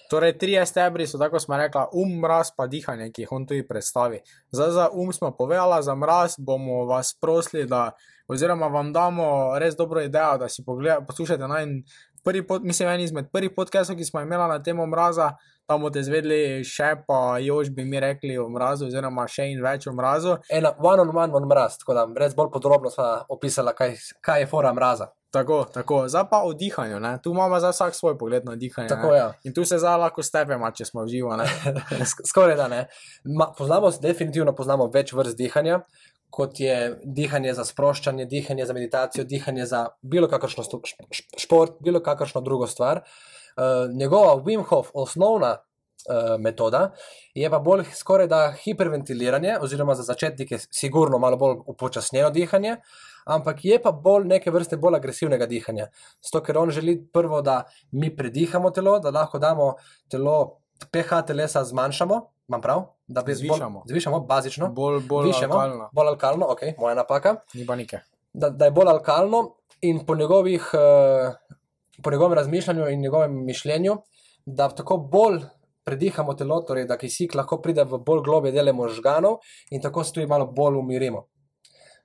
Torej, 0.08 0.38
tri 0.40 0.56
stebri 0.66 1.06
so, 1.06 1.18
tako 1.20 1.40
smo 1.40 1.56
rekli, 1.56 1.82
um, 1.92 2.14
mraz, 2.20 2.48
pa 2.56 2.66
dihanje, 2.66 3.10
ki 3.12 3.26
jih 3.26 3.32
on 3.32 3.44
tudi 3.46 3.66
predstavi. 3.68 4.22
Zdaj 4.50 4.70
za 4.70 4.87
um 4.92 5.12
smo 5.12 5.30
povedali, 5.37 5.82
za 5.82 5.94
mraz 5.94 6.34
bomo 6.38 6.84
vas 6.88 7.12
prosili, 7.20 7.66
da, 7.68 7.90
oziroma 8.28 8.66
vam 8.72 8.92
damo 8.92 9.58
res 9.58 9.76
dobro 9.76 10.00
idejo, 10.00 10.38
da 10.38 10.48
si 10.48 10.64
pogleda, 10.64 11.02
poslušate 11.04 11.48
naj 11.48 11.66
prvi, 12.28 12.47
pod, 12.47 12.64
mislim, 12.64 12.88
en 12.88 13.00
izmed 13.00 13.30
prvih 13.32 13.50
podcastov, 13.56 13.97
ki 13.97 14.04
smo 14.04 14.20
imeli 14.20 14.49
na 14.49 14.62
temo 14.62 14.87
mraza. 14.87 15.30
Tam 15.68 15.82
boste 15.85 16.00
izvedeli 16.00 16.64
še, 16.64 16.94
pa 17.06 17.38
još 17.44 17.70
bi 17.76 17.85
mi 17.85 18.00
rekli 18.00 18.38
o 18.40 18.47
mrazu, 18.49 18.87
oziroma 18.88 19.26
še 19.28 19.50
in 19.52 19.62
več 19.64 19.87
o 19.88 19.92
mrazu. 19.92 20.38
Ena 20.52 20.73
one 20.78 21.04
on 21.04 21.12
one 21.16 21.37
on 21.37 21.49
mraz, 21.49 21.76
tako 21.80 21.97
da 21.97 22.04
res 22.20 22.37
bolj 22.37 22.50
podrobno 22.52 22.92
sva 22.92 23.23
opisala, 23.32 23.75
kaj, 23.76 23.97
kaj 24.25 24.44
je 24.44 24.50
fora 24.50 24.73
mraza. 24.76 25.11
Tako, 25.32 25.58
tako. 25.73 26.02
Zdaj 26.08 26.25
pa 26.30 26.40
o 26.44 26.54
dihanju. 26.56 27.00
Ne? 27.04 27.18
Tu 27.25 27.32
imamo 27.32 27.61
za 27.61 27.73
vsak 27.73 27.94
svoj 27.94 28.16
pogled 28.18 28.44
na 28.49 28.56
dihanje. 28.56 28.88
Tako. 28.88 29.12
Ja. 29.14 29.32
In 29.44 29.54
tu 29.54 29.64
se 29.64 29.76
zdaj 29.78 29.99
lahko 30.00 30.25
stepemo, 30.25 30.70
če 30.73 30.88
smo 30.88 31.04
v 31.04 31.12
živo. 31.12 31.37
Skoraj 32.30 32.56
da 32.56 32.68
ne. 32.68 32.87
Ma, 33.37 33.50
poznamo, 33.58 33.92
definitivno 34.00 34.56
poznamo 34.56 34.88
več 34.94 35.12
vrst 35.12 35.37
dihanja, 35.37 35.82
kot 36.30 36.61
je 36.61 36.99
dihanje 37.04 37.54
za 37.54 37.64
sproščanje, 37.64 38.26
dihanje 38.26 38.66
za 38.66 38.73
meditacijo, 38.73 39.25
dihanje 39.25 39.66
za 39.66 39.87
bilo 40.02 40.28
kakršno 40.28 40.64
šport, 41.38 41.80
bilo 41.80 42.00
kakršno 42.00 42.40
drugo 42.40 42.66
stvar. 42.66 43.02
Uh, 43.56 43.90
njegova 43.94 44.37
Wim 44.37 44.62
Hof, 44.64 44.90
osnovna 44.94 45.56
uh, 45.56 46.40
metoda, 46.40 46.90
je 47.35 47.50
pa 47.50 47.58
bolj 47.58 47.85
skoraj 47.94 48.26
da 48.26 48.52
hiperventiliranje, 48.64 49.56
oziroma 49.61 49.94
za 49.94 50.02
začetnike 50.02 50.58
sigurno 50.70 51.18
malo 51.18 51.37
bolj 51.37 51.56
upočasnjeno 51.66 52.30
dihanje. 52.30 52.76
Ampak 53.28 53.64
je 53.64 53.76
pa 53.82 53.92
bolj 53.92 54.25
neke 54.25 54.50
vrste 54.50 54.76
bolj 54.76 54.97
agresivnega 54.97 55.47
dihanja. 55.47 55.90
Zato, 56.25 56.40
ker 56.44 56.58
on 56.58 56.70
želi 56.70 56.97
prvo, 57.12 57.42
da 57.42 57.62
mi 57.92 58.08
predihamo 58.16 58.70
telo, 58.70 58.99
da 58.99 59.11
lahko 59.11 59.38
damo 59.38 59.75
telo, 60.08 60.57
pH 60.90 61.23
telesa 61.26 61.64
zmanjšamo, 61.64 62.20
imam 62.49 62.61
prav? 62.61 62.85
Da 63.06 63.23
bi 63.23 63.35
Zvišamo. 63.35 63.80
Bolj, 63.80 63.88
zvišamo, 63.92 64.20
bazično. 64.20 64.68
Bolj, 64.73 65.02
bolj 65.08 65.26
Višemo, 65.26 65.54
alkalno. 65.54 65.90
bolj 65.92 66.08
alkalno, 66.08 66.47
ok, 66.50 66.61
moja 66.78 66.94
napaka. 66.94 67.37
Ni 67.54 67.66
pa 67.66 67.76
nike. 67.76 68.00
Da, 68.32 68.50
da 68.50 68.64
je 68.64 68.70
bolj 68.70 68.88
alkalno 68.88 69.54
in 69.80 70.06
po 70.06 70.14
njegovih 70.14 70.70
uh, 70.75 71.35
po 72.02 72.11
njegovem 72.11 72.32
razmišljanju 72.32 72.88
in 72.88 73.00
njegovem 73.00 73.44
mišljenju, 73.44 73.97
da 74.47 74.68
tako 74.68 74.97
bolj 74.97 75.40
predihamo 75.85 76.35
telo, 76.35 76.61
torej 76.61 76.85
da 76.85 76.99
kisik 76.99 77.35
lahko 77.35 77.61
pride 77.62 77.85
v 77.85 77.99
bolj 77.99 78.23
globe 78.25 78.52
dele 78.52 78.73
možganov 78.73 79.38
in 79.70 79.82
tako 79.82 80.04
se 80.04 80.12
tudi 80.12 80.26
malo 80.26 80.47
bolj 80.47 80.76
umirimo. 80.76 81.26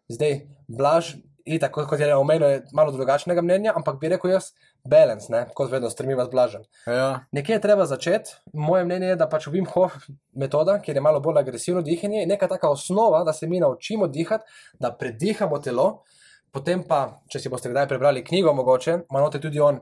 Zdaj, 0.08 0.40
blaž, 0.68 1.16
in 1.46 1.60
tako 1.60 1.86
kot 1.88 2.00
je 2.00 2.16
omenil, 2.16 2.48
je 2.50 2.64
malo 2.74 2.92
drugačnega 2.92 3.42
mnenja, 3.42 3.74
ampak 3.76 4.00
bi 4.00 4.10
rekel 4.10 4.32
jaz, 4.32 4.54
balance, 4.84 5.32
ne, 5.32 5.46
kot 5.56 5.72
vedno 5.72 5.90
stremi 5.90 6.16
vas 6.16 6.30
blažen. 6.30 6.64
Ja, 6.88 7.26
Nekje 7.32 7.56
je 7.56 7.62
treba 7.62 7.86
začeti. 7.86 8.36
Moje 8.54 8.86
mnenje 8.86 9.08
je, 9.08 9.16
da 9.16 9.30
pač 9.30 9.48
Wim 9.48 9.68
Hof 9.72 9.96
metoda, 10.36 10.80
kjer 10.84 10.98
je 10.98 11.02
malo 11.02 11.20
bolj 11.24 11.40
agresivno 11.40 11.82
dihanje, 11.82 12.20
je 12.20 12.28
neka 12.28 12.48
taka 12.48 12.70
osnova, 12.70 13.24
da 13.24 13.34
se 13.34 13.48
mi 13.48 13.60
naučimo 13.60 14.08
dihati, 14.08 14.44
da 14.80 14.92
predihamo 14.92 15.60
telo. 15.60 16.04
Potem 16.52 16.84
pa, 16.88 17.22
če 17.32 17.40
si 17.40 17.50
boste 17.50 17.72
kdaj 17.72 17.88
prebrali 17.90 18.24
knjigo, 18.24 18.54
mogoče, 18.54 19.00
ima 19.10 19.24
note 19.24 19.40
tudi 19.42 19.60
on 19.60 19.80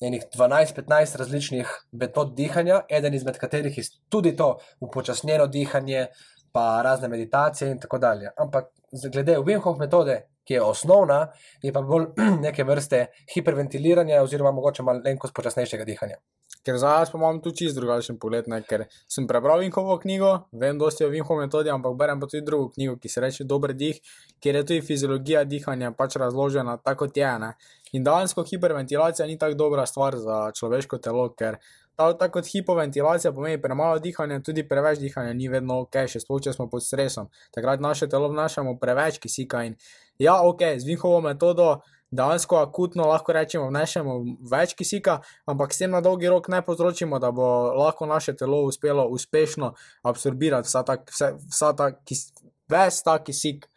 enih 0.00 0.24
12-15 0.36 1.18
različnih 1.18 1.74
metod 1.92 2.34
dihanja, 2.38 2.84
eden 2.88 3.14
izmed 3.14 3.36
katerih 3.36 3.78
je 3.78 3.84
tudi 4.08 4.36
to 4.36 4.56
upočasnjeno 4.80 5.46
dihanje, 5.46 6.06
pa 6.52 6.80
razne 6.82 7.08
meditacije 7.08 7.70
in 7.70 7.80
tako 7.80 7.98
dalje. 7.98 8.30
Ampak 8.36 8.70
glede 9.12 9.36
Wim 9.38 9.60
Hof 9.60 9.78
metode, 9.78 10.22
ki 10.48 10.56
je 10.56 10.64
osnovna, 10.64 11.20
je 11.62 11.72
pa 11.72 11.84
bolj 11.84 12.08
neke 12.46 12.64
vrste 12.64 13.04
hiperventiliranja 13.34 14.22
oziroma 14.24 14.54
mogoče 14.56 14.82
malenkost 14.82 15.36
počasnejšega 15.36 15.84
dihanja. 15.84 16.16
ker 16.64 16.78
za 16.78 16.88
jaz 16.98 17.10
pa 17.12 17.18
imam 17.18 17.40
tu 17.40 17.50
čist 17.56 17.76
drugačen 17.76 18.18
pogled, 18.20 18.48
ne? 18.48 18.60
ker 18.68 18.84
sem 19.08 19.26
prebral 19.28 19.60
Vinhovo 19.62 19.98
knjigo, 20.00 20.30
vem 20.52 20.78
dosti 20.78 21.04
o 21.04 21.08
Vinhovo 21.08 21.40
metodi, 21.40 21.70
ampak 21.70 21.94
berem 21.96 22.20
pa 22.20 22.26
tudi 22.26 22.44
drugo 22.44 22.70
knjigo, 22.74 22.96
ki 23.00 23.08
se 23.08 23.20
reče 23.24 23.44
Dober 23.44 23.72
dih, 23.72 24.00
kjer 24.40 24.60
je 24.60 24.64
tudi 24.70 24.86
fiziologija 24.88 25.44
dihanja 25.44 25.92
pač 25.96 26.16
razložena 26.20 26.76
tako 26.84 27.06
kot 27.06 27.16
je. 27.16 27.32
Ne? 27.44 27.52
In 27.92 28.04
dejansko 28.04 28.44
hiperventilacija 28.50 29.26
ni 29.26 29.38
tako 29.38 29.60
dobra 29.64 29.86
stvar 29.86 30.16
za 30.16 30.40
človeško 30.56 30.98
telo, 31.04 31.28
ker 31.36 31.56
ta, 31.98 32.12
tako 32.12 32.38
kot 32.38 32.50
hipoventilacija 32.52 33.32
pomeni 33.32 33.60
premalo 33.62 33.98
dihanja, 33.98 34.40
tudi 34.44 34.62
preveč 34.68 35.00
dihanja 35.02 35.32
ni 35.34 35.48
vedno 35.48 35.80
ok, 35.82 36.04
še 36.12 36.20
sploh 36.22 36.42
če 36.44 36.52
smo 36.54 36.68
pod 36.70 36.84
stresom. 36.84 37.26
Takrat 37.54 37.80
naše 37.82 38.06
telo 38.12 38.28
vnašamo 38.30 38.76
preveč 38.78 39.18
kisika 39.24 39.64
in 39.66 39.74
ja, 40.18 40.40
ok, 40.42 40.62
z 40.78 40.84
Vinhovo 40.84 41.20
metodo 41.20 41.80
dejansko 42.10 42.56
akutno 42.56 43.06
lahko 43.08 43.32
rečemo, 43.36 43.68
vnešemo 43.68 44.14
več 44.50 44.74
kisika, 44.74 45.18
ampak 45.46 45.74
s 45.74 45.82
tem 45.82 45.92
na 45.92 46.00
dolgi 46.00 46.28
rok 46.30 46.48
ne 46.48 46.62
povzročimo, 46.64 47.18
da 47.20 47.30
bo 47.32 47.48
lahko 47.76 48.08
naše 48.08 48.36
telo 48.36 48.62
uspelo 48.64 49.04
uspešno 49.12 49.74
absorbirati 50.08 50.68
vsa 50.68 50.82
ta, 50.88 50.96
vsa 51.04 51.72
ta 51.76 51.90
kis, 52.04 52.30
ves 52.68 53.02
ta 53.04 53.18
kisik. 53.24 53.68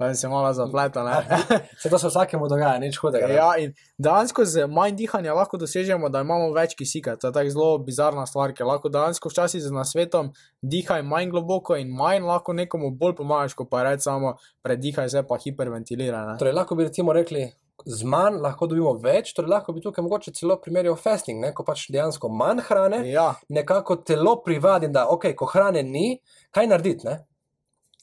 Da 0.00 0.14
se 0.14 0.28
malo 0.28 0.52
zapleta. 0.52 1.02
Se 1.82 1.90
to 1.90 1.98
se 1.98 2.08
vsakemu 2.08 2.48
dogaja, 2.48 2.78
nič 2.78 2.96
hudega. 2.96 3.26
ne. 3.28 3.34
Ja, 3.34 3.50
in 3.60 3.74
dejansko 3.98 4.44
z 4.44 4.66
manj 4.66 4.96
dihanja 4.96 5.34
lahko 5.36 5.60
dosežemo, 5.60 6.08
da 6.08 6.22
imamo 6.24 6.52
več 6.56 6.72
kisika. 6.74 7.16
To 7.20 7.28
je 7.28 7.32
tako 7.36 7.50
zelo 7.52 7.78
bizarna 7.84 8.24
stvar, 8.26 8.54
ker 8.56 8.66
lahko 8.66 8.88
dejansko 8.88 9.28
včasih 9.28 9.60
z 9.62 9.72
nasvetom 9.76 10.32
dihaj 10.62 11.02
manj 11.04 11.30
globoko 11.30 11.76
in 11.76 11.92
manj 11.92 12.24
lahko 12.24 12.56
nekomu 12.56 12.90
bolj 12.90 13.18
pomagaš, 13.20 13.54
ko 13.54 13.68
pa 13.68 13.82
reč 13.84 14.06
samo 14.08 14.38
predihaj, 14.64 15.08
zdaj 15.12 15.26
pa 15.28 15.36
hiperventiliraj. 15.44 16.38
Torej, 16.40 16.56
lahko 16.56 16.80
bi 16.80 16.88
recimo 16.88 17.12
rekli, 17.12 17.50
z 17.84 18.04
manj 18.04 18.40
lahko 18.40 18.66
dobimo 18.68 18.92
več, 19.00 19.34
torej 19.36 19.52
lahko 19.52 19.72
bi 19.76 19.80
tukaj 19.84 20.04
mogoče 20.04 20.32
celo 20.36 20.56
primerjal 20.60 20.96
fasting, 20.96 21.40
ne? 21.44 21.52
ko 21.56 21.64
pač 21.64 21.86
dejansko 21.92 22.28
manj 22.28 22.64
hrane, 22.68 23.04
Ja, 23.08 23.34
nekako 23.48 23.96
telo 23.96 24.38
privadi, 24.44 24.88
da 24.88 25.06
ok, 25.08 25.32
ko 25.36 25.48
hrane 25.48 25.82
ni, 25.82 26.20
kaj 26.52 26.66
narediti. 26.72 27.06
Ne? 27.08 27.26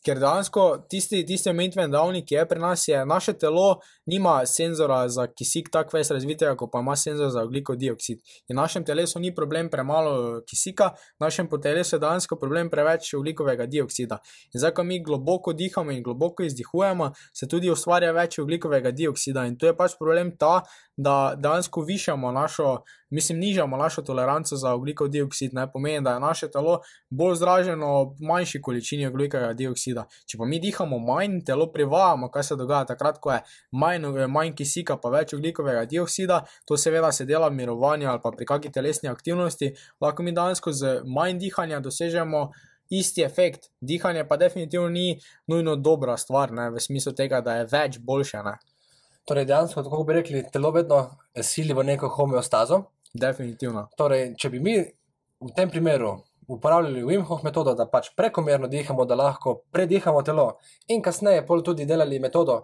Ker 0.06 0.20
dejansko 0.20 0.64
tisti, 0.90 1.24
tisti 1.26 1.50
omejitveni 1.50 1.92
dejavnik, 1.92 2.26
ki 2.28 2.36
je 2.36 2.46
pri 2.50 2.60
nas, 2.60 2.88
je 2.88 3.06
naše 3.06 3.34
telo 3.34 3.80
nima 4.06 4.46
senzora 4.46 5.00
za 5.10 5.28
kisik 5.28 5.70
tako 5.72 5.98
ves 5.98 6.12
razvitega, 6.12 6.56
kot 6.58 6.72
pa 6.72 6.82
ima 6.84 6.96
senzor 6.96 7.32
za 7.34 7.44
oglikov 7.44 7.78
dioksid. 7.78 8.22
In 8.48 8.56
v 8.56 8.60
našem 8.62 8.86
telesu 8.86 9.20
ni 9.20 9.34
problem 9.36 9.70
premalo 9.70 10.42
kisika, 10.48 10.92
v 11.20 11.26
našem 11.26 11.50
telesu 11.62 11.96
je 11.96 12.00
dejansko 12.00 12.40
problem 12.40 12.70
preveč 12.70 13.14
oglikovega 13.14 13.66
dioksida. 13.66 14.20
In 14.54 14.60
zdaj, 14.60 14.74
ko 14.78 14.84
mi 14.84 15.02
globoko 15.04 15.54
dihamo 15.54 15.92
in 15.92 16.04
globoko 16.04 16.44
izdihujemo, 16.44 17.12
se 17.34 17.48
tudi 17.48 17.72
ustvarja 17.72 18.12
več 18.12 18.40
oglikovega 18.40 18.92
dioksida. 18.92 19.46
In 19.48 19.58
tu 19.58 19.66
je 19.66 19.76
pač 19.78 19.98
problem 20.00 20.36
ta, 20.38 20.62
da 20.98 21.36
dejansko 21.38 21.82
višamo 21.82 22.32
našo, 22.32 22.82
mislim, 23.10 23.40
nižamo 23.40 23.78
našo 23.78 24.02
toleranco 24.02 24.56
za 24.56 24.74
oglikov 24.74 25.08
dioksid. 25.08 25.54
Ne 25.54 25.72
pomeni, 25.72 26.04
da 26.04 26.14
je 26.14 26.20
naše 26.20 26.52
telo 26.52 26.80
bolj 27.10 27.36
zraženo 27.36 27.88
ob 28.02 28.22
manjši 28.22 28.62
količini 28.62 29.08
oglikovega 29.08 29.54
dioksida. 29.54 30.06
Če 30.26 30.38
pa 30.38 30.46
mi 30.46 30.60
dihamo 30.60 31.00
manj, 31.00 31.42
telo 31.46 31.72
privajamo, 31.72 32.32
kaj 32.32 32.44
se 32.44 32.56
dogaja 32.56 32.86
takrat, 32.86 33.20
ko 33.22 33.32
je 33.32 33.42
manj, 33.72 34.08
manj 34.28 34.56
kisika, 34.56 34.98
pa 34.98 35.10
več 35.14 35.34
oglikovega 35.34 35.86
dioksida, 35.86 36.44
to 36.66 36.78
seveda 36.78 37.12
se 37.12 37.26
dela 37.26 37.50
v 37.50 37.60
mirovanju 37.62 38.10
ali 38.10 38.24
pa 38.24 38.32
pri 38.32 38.46
kakšni 38.46 38.72
telesni 38.72 39.10
aktivnosti, 39.10 39.74
lahko 40.02 40.24
mi 40.24 40.36
dejansko 40.36 40.72
z 40.72 40.98
manj 41.06 41.40
dihanja 41.44 41.80
dosežemo. 41.80 42.50
Isti 42.90 43.20
efekt, 43.20 43.66
dihanje 43.84 44.22
pa 44.28 44.38
definitivno 44.40 44.88
ni 44.90 45.20
nujno 45.52 45.74
dobra 45.76 46.14
stvar, 46.18 46.54
ne, 46.56 46.70
v 46.72 46.80
smislu 46.80 47.12
tega, 47.12 47.42
da 47.44 47.58
je 47.58 47.66
več 47.68 47.98
boljše. 48.00 48.44
Ne. 48.46 48.54
Torej, 49.28 49.44
dejansko, 49.50 49.84
tako 49.84 50.06
bi 50.08 50.16
rekli, 50.16 50.44
telo 50.54 50.72
vedno 50.72 51.02
sili 51.44 51.76
v 51.76 51.84
neko 51.84 52.08
homeostazo. 52.16 52.86
Definitivno. 53.18 53.88
Torej, 53.98 54.34
če 54.38 54.50
bi 54.54 54.60
mi 54.62 54.78
v 54.78 55.52
tem 55.56 55.70
primeru 55.70 56.16
uporabljali 56.48 57.04
Wim 57.04 57.26
Hof 57.28 57.44
metodo, 57.44 57.74
da 57.76 57.88
pač 57.90 58.12
prekomerno 58.16 58.70
dihamo, 58.72 59.06
da 59.06 59.18
lahko 59.20 59.62
predihamo 59.74 60.22
telo, 60.24 60.48
in 60.88 61.02
kasneje 61.04 61.44
pol 61.48 61.64
tudi 61.64 61.86
delali 61.86 62.20
metodo, 62.24 62.62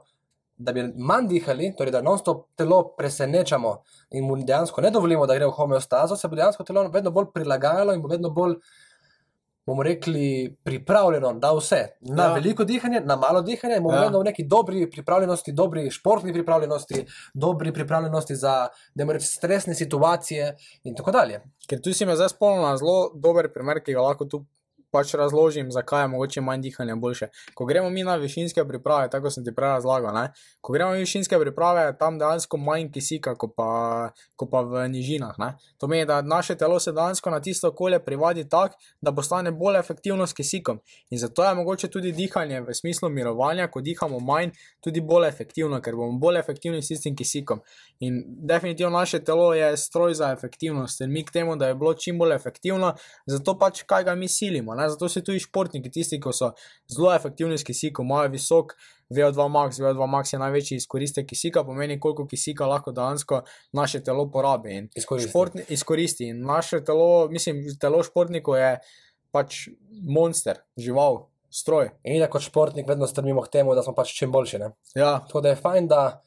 da 0.56 0.72
bi 0.72 0.86
manj 0.96 1.28
dihali, 1.32 1.74
torej 1.78 1.92
da 1.92 2.02
non-stop 2.06 2.46
telo 2.56 2.80
presenečamo 2.98 3.74
in 4.12 4.26
mu 4.28 4.38
dejansko 4.38 4.82
ne 4.82 4.92
dovolimo, 4.94 5.26
da 5.28 5.36
gre 5.36 5.50
v 5.50 5.58
homeostazo, 5.58 6.16
se 6.16 6.30
bo 6.30 6.40
dejansko 6.40 6.64
telo 6.64 6.86
vedno 6.94 7.12
bolj 7.12 7.32
prilagajalo 7.34 7.96
in 7.96 8.02
bo 8.02 8.12
vedno 8.12 8.30
bolj, 8.30 8.56
bomo 9.66 9.84
rekli, 9.84 10.56
pripravljeno 10.64 11.34
na 11.42 11.52
vse. 11.52 11.88
Na 12.02 12.24
Ja. 12.24 12.34
veliko 12.34 12.64
dihanje, 12.64 13.00
na 13.00 13.16
malo 13.16 13.42
dihanje, 13.42 13.80
bomo 13.80 13.94
Ja. 13.94 13.96
ja. 13.96 14.04
vedno 14.04 14.20
v 14.20 14.24
neki 14.24 14.44
dobri 14.44 14.90
pripravljenosti, 14.92 15.52
dobri 15.52 15.92
športni 15.92 16.34
pripravljenosti, 16.34 17.06
dobri 17.34 17.74
pripravljenosti 17.74 18.36
za, 18.36 18.68
reči, 18.96 19.26
stresne 19.26 19.76
situacije 19.76 20.56
in 20.84 20.96
tako 20.96 21.12
dalje. 21.12 21.42
Ker 21.70 21.82
tu 21.82 21.94
si 21.94 22.06
me 22.06 22.16
zdaj 22.16 22.30
spomnil 22.30 22.62
na 22.66 22.78
zelo 22.78 23.12
dober 23.16 23.54
primer, 23.54 23.80
ki 23.84 23.94
ga 23.94 24.02
lahko 24.02 24.26
tu 24.26 24.46
pač 24.94 25.14
razložim, 25.18 25.72
zakaj 25.72 26.04
je 26.04 26.08
mogoče 26.14 26.42
manj 26.42 26.62
dihanja 26.62 26.96
boljše. 26.96 27.28
Ko 27.58 27.66
gremo 27.66 27.90
mi 27.90 28.04
na 28.04 28.16
višinske 28.22 28.66
priprave, 28.68 29.10
tako 29.10 29.32
sem 29.34 29.46
ti 29.46 29.54
prej 29.56 29.76
razlagal, 29.78 30.14
ne? 30.14 30.28
ko 30.62 30.74
gremo 30.74 30.94
na 30.94 31.02
višinske 31.02 31.40
priprave, 31.40 31.88
tam 32.00 32.20
dejansko 32.22 32.58
manj 32.58 32.92
kisika, 32.94 33.36
kot 33.36 33.56
pa, 33.58 33.70
ko 34.36 34.48
pa 34.52 34.62
v 34.62 34.86
nižinah. 34.94 35.40
Ne? 35.42 35.54
To 35.82 35.88
pomeni, 35.88 36.06
da 36.06 36.22
naše 36.22 36.56
telo 36.56 36.80
se 36.80 36.92
dejansko 36.92 37.34
na 37.34 37.42
tisto 37.42 37.68
okolje 37.74 38.00
privadi 38.06 38.46
tako, 38.50 38.78
da 39.02 39.16
postane 39.16 39.52
bolj 39.52 39.80
efektivno 39.80 40.28
s 40.28 40.34
kisikom. 40.34 40.80
In 41.10 41.20
zato 41.20 41.44
je 41.44 41.56
mogoče 41.56 41.88
tudi 41.88 42.12
dihanje 42.12 42.62
v 42.62 42.74
smislu 42.74 43.10
mirovanja, 43.10 43.68
ko 43.68 43.82
dihamo 43.82 44.20
manj, 44.20 44.54
tudi 44.84 45.02
bolj 45.02 45.28
efektivno, 45.28 45.82
ker 45.82 45.96
bomo 45.96 46.20
bolj 46.20 46.40
efektivni 46.40 46.82
s 46.82 46.94
tistim 46.94 47.16
kisikom. 47.16 47.62
In 48.00 48.24
definitivno 48.48 48.98
naše 49.00 49.24
telo 49.24 49.54
je 49.54 49.78
stroj 49.78 50.14
za 50.14 50.32
efektivnost, 50.32 51.02
in 51.02 51.12
mi 51.12 51.26
k 51.26 51.32
temu, 51.32 51.56
da 51.56 51.68
je 51.68 51.76
bilo 51.76 51.94
čim 51.94 52.20
bolj 52.20 52.36
efektivno, 52.36 52.94
zato 53.26 53.58
pač 53.60 53.84
kaj 53.88 54.04
ga 54.04 54.16
mi 54.16 54.28
silimo. 54.28 54.76
Ne? 54.76 54.83
Zato 54.90 55.10
so 55.10 55.22
tudi 55.22 55.40
športniki 55.44 55.92
tisti, 55.92 56.20
ki 56.22 56.34
so 56.36 56.52
zelo 56.92 57.14
efektivni 57.16 57.58
s 57.58 57.64
kisikom, 57.68 58.10
imajo 58.10 58.32
visok 58.34 58.76
VO2 59.14 59.48
max, 59.52 59.80
VO2 59.82 60.08
max 60.10 60.34
je 60.34 60.40
največji 60.42 60.78
izkoristek 60.82 61.28
kisika, 61.30 61.64
pomeni 61.64 62.00
koliko 62.00 62.26
kisika 62.28 62.68
lahko 62.68 62.92
dejansko 62.92 63.44
naše 63.74 64.04
telo 64.04 64.30
porabi. 64.32 64.78
In 64.78 64.90
Izkoristi. 64.96 65.30
športni 65.30 65.66
izkoristi. 65.70 66.30
In 66.34 66.42
naše 66.46 66.84
telo, 66.86 67.28
mislim, 67.30 67.64
telo 67.80 68.04
športnikov 68.04 68.58
je 68.58 68.72
pač 69.32 69.68
monster, 70.10 70.62
žival, 70.78 71.28
stroj. 71.54 71.92
In 72.04 72.20
da 72.22 72.30
kot 72.30 72.42
športnik 72.42 72.88
vedno 72.90 73.08
strmimo 73.08 73.42
k 73.42 73.52
temu, 73.52 73.76
da 73.76 73.84
smo 73.84 73.94
pač 73.96 74.14
čim 74.18 74.32
boljši. 74.32 74.60
Ne? 74.60 74.72
Ja, 74.96 75.20
Tako 75.28 75.42
da 75.42 75.54
je 75.54 75.62
fajn, 75.62 75.88
da 75.88 76.22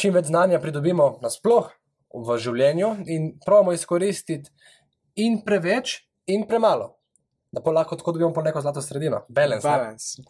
čim 0.00 0.14
več 0.14 0.28
znanja 0.28 0.60
pridobimo 0.60 1.16
nasploh 1.22 1.70
v 2.16 2.38
življenju 2.40 2.92
in 3.12 3.30
pravimo 3.44 3.72
izkoristiti 3.76 4.52
in 5.16 5.40
preveč, 5.44 6.02
in 6.26 6.44
premalo. 6.48 6.95
Da 7.56 7.62
pa 7.62 7.72
lahko 7.72 7.96
tako 7.96 8.12
dobimo 8.12 8.42
neko 8.42 8.60
zlato 8.60 8.82
sredino, 8.82 9.22
balance. 9.28 9.68
ne. 9.68 9.76
balance. 9.76 10.22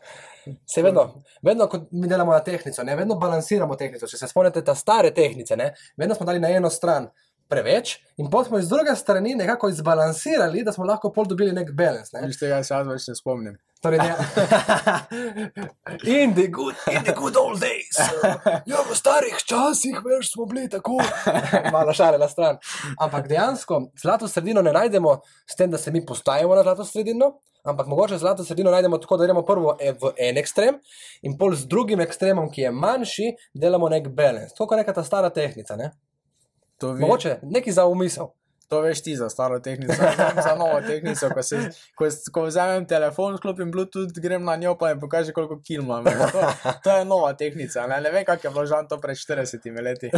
Se 0.67 0.83
vedno, 0.83 1.23
vedno, 1.43 1.67
ko 1.67 1.81
mi 1.91 2.07
delamo 2.07 2.33
na 2.33 2.41
tehnico, 2.41 2.85
ne, 2.87 2.95
vedno 2.97 3.17
balansiramo 3.19 3.75
tehnico. 3.75 4.07
Če 4.07 4.21
se 4.21 4.29
spomnite 4.31 4.63
te 4.63 4.75
stare 4.79 5.11
tehnice, 5.15 5.57
ne, 5.59 5.73
vedno 5.99 6.15
smo 6.15 6.27
dali 6.27 6.39
na 6.39 6.53
eno 6.55 6.71
stran 6.71 7.09
preveč, 7.49 7.99
in 8.17 8.31
potem 8.31 8.49
smo 8.51 8.59
iz 8.59 8.69
druge 8.69 8.95
strani 8.97 9.35
nekako 9.35 9.69
izbalansirali, 9.69 10.65
da 10.65 10.73
smo 10.73 10.85
lahko 10.85 11.13
pol 11.13 11.25
dobili 11.25 11.53
nek 11.53 11.73
balans. 11.73 12.13
Ne. 12.13 12.27
Viš 12.27 12.39
tega 12.41 12.63
se 12.65 12.75
jaz 12.75 12.87
več 12.87 13.09
ne 13.09 13.15
spomnim. 13.15 13.57
Torej, 13.83 13.99
ne. 13.99 14.15
in, 16.23 16.35
the 16.35 16.47
good, 16.49 16.75
in 16.91 17.03
the 17.05 17.13
good 17.15 17.37
old 17.37 17.61
days. 17.61 17.99
Ja, 18.67 18.81
v 18.89 18.97
starih 18.97 19.37
časih 19.47 20.01
veš, 20.05 20.33
smo 20.33 20.47
bili 20.49 20.69
tako. 20.71 20.97
Malo 21.73 21.93
šale 21.95 22.19
na 22.19 22.29
stran. 22.29 22.59
Ampak 22.99 23.29
dejansko 23.29 23.83
zlato 24.01 24.29
sredino 24.29 24.63
ne 24.63 24.73
najdemo 24.73 25.19
s 25.47 25.57
tem, 25.57 25.71
da 25.71 25.79
se 25.79 25.93
mi 25.93 26.07
postavimo 26.07 26.55
na 26.55 26.63
zlato 26.63 26.85
sredino, 26.85 27.37
ampak 27.63 27.87
mogoče 27.87 28.19
zlato 28.19 28.45
sredino 28.45 28.71
najdemo 28.71 28.99
tako, 28.99 29.17
da 29.17 29.29
gremo 29.29 29.45
prvo 29.45 29.77
e- 29.81 29.93
v 29.93 30.15
en 30.19 30.41
ekstrem 30.41 30.81
in 31.23 31.37
pol 31.39 31.55
z 31.55 31.69
drugim 31.69 32.01
ekstremom, 32.01 32.51
ki 32.51 32.67
je 32.67 32.73
manjši, 32.73 33.31
delamo 33.55 33.93
nek 33.93 34.09
balans. 34.09 34.57
To 34.57 34.67
je 34.71 34.83
neka 34.83 34.97
ta 34.97 35.05
stara 35.05 35.31
tehnika. 35.31 35.77
Ne? 35.77 35.93
To, 36.79 36.93
vi, 36.93 37.01
Mogoče 37.01 37.39
neki 37.43 37.73
za 37.73 37.87
umisel. 37.87 38.27
to 38.69 38.81
veš 38.81 39.03
ti 39.03 39.17
za 39.17 39.29
staro 39.29 39.61
tehnico, 39.61 39.95
vem 40.03 40.43
za 40.43 40.55
novo 40.59 40.81
tehnico. 40.87 41.29
Ko, 41.35 41.43
se, 41.43 41.71
ko, 41.95 42.05
ko 42.33 42.43
vzamem 42.47 42.87
telefon, 42.87 43.37
sklopim 43.37 43.71
Bluetooth, 43.73 44.19
grem 44.19 44.45
na 44.45 44.57
njo 44.57 44.75
pa 44.79 44.95
mi 44.95 45.01
pokaže, 45.01 45.33
koliko 45.33 45.61
kil 45.63 45.83
imam. 45.83 46.05
To, 46.05 46.43
to 46.85 46.97
je 46.97 47.05
nova 47.05 47.33
tehnica. 47.33 47.87
Ne, 47.87 48.01
ne 48.01 48.11
vem, 48.11 48.25
kak 48.25 48.45
je 48.45 48.51
bilo 48.51 48.67
žan 48.67 48.89
to 48.89 48.99
pred 49.01 49.17
40 49.17 49.83
leti. 49.83 50.11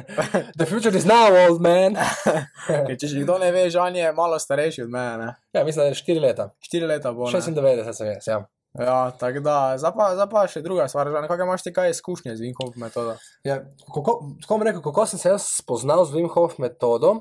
The 0.58 0.66
future 0.66 0.96
is 0.98 1.04
now, 1.04 1.30
old 1.48 1.62
man. 1.62 1.94
Ker 2.86 2.96
če 2.98 3.06
že 3.06 3.22
kdo 3.22 3.38
ne 3.38 3.52
ve, 3.52 3.68
žan 3.70 3.96
je 3.96 4.12
malo 4.12 4.38
starejši 4.38 4.82
od 4.82 4.90
mene. 4.90 5.16
Ne. 5.26 5.34
ja, 5.52 5.64
mislim, 5.64 5.84
da 5.84 5.88
je 5.88 5.94
4 5.94 6.20
leta. 6.20 6.50
4 6.72 6.86
leta 6.86 7.12
bo. 7.12 7.30
Ne. 7.30 7.38
96 7.38 7.92
sem 7.92 8.06
jaz, 8.06 8.26
ja. 8.26 8.42
Ja, 8.78 9.10
tako 9.20 9.40
da, 9.40 9.74
zdaj 9.76 9.92
pa, 9.96 10.04
zdaj 10.16 10.28
pa 10.32 10.42
še 10.48 10.62
druga 10.64 10.86
stvar, 10.88 11.10
kakšne 11.12 11.44
imaš 11.44 11.64
ti 11.66 11.72
kaj 11.76 11.90
izkušnje 11.92 12.38
z 12.38 12.44
Vinhov 12.46 12.72
metodo? 12.80 13.18
ja 13.44 13.58
kako, 13.84 14.14
kako 14.40 14.56
bom 14.56 14.64
rekel, 14.64 14.80
kako 14.84 15.04
sem 15.10 15.20
se 15.20 15.28
jaz 15.28 15.48
spoznal 15.58 16.06
z 16.08 16.16
Wim 16.16 16.30
Hof 16.32 16.56
metodo, 16.62 17.18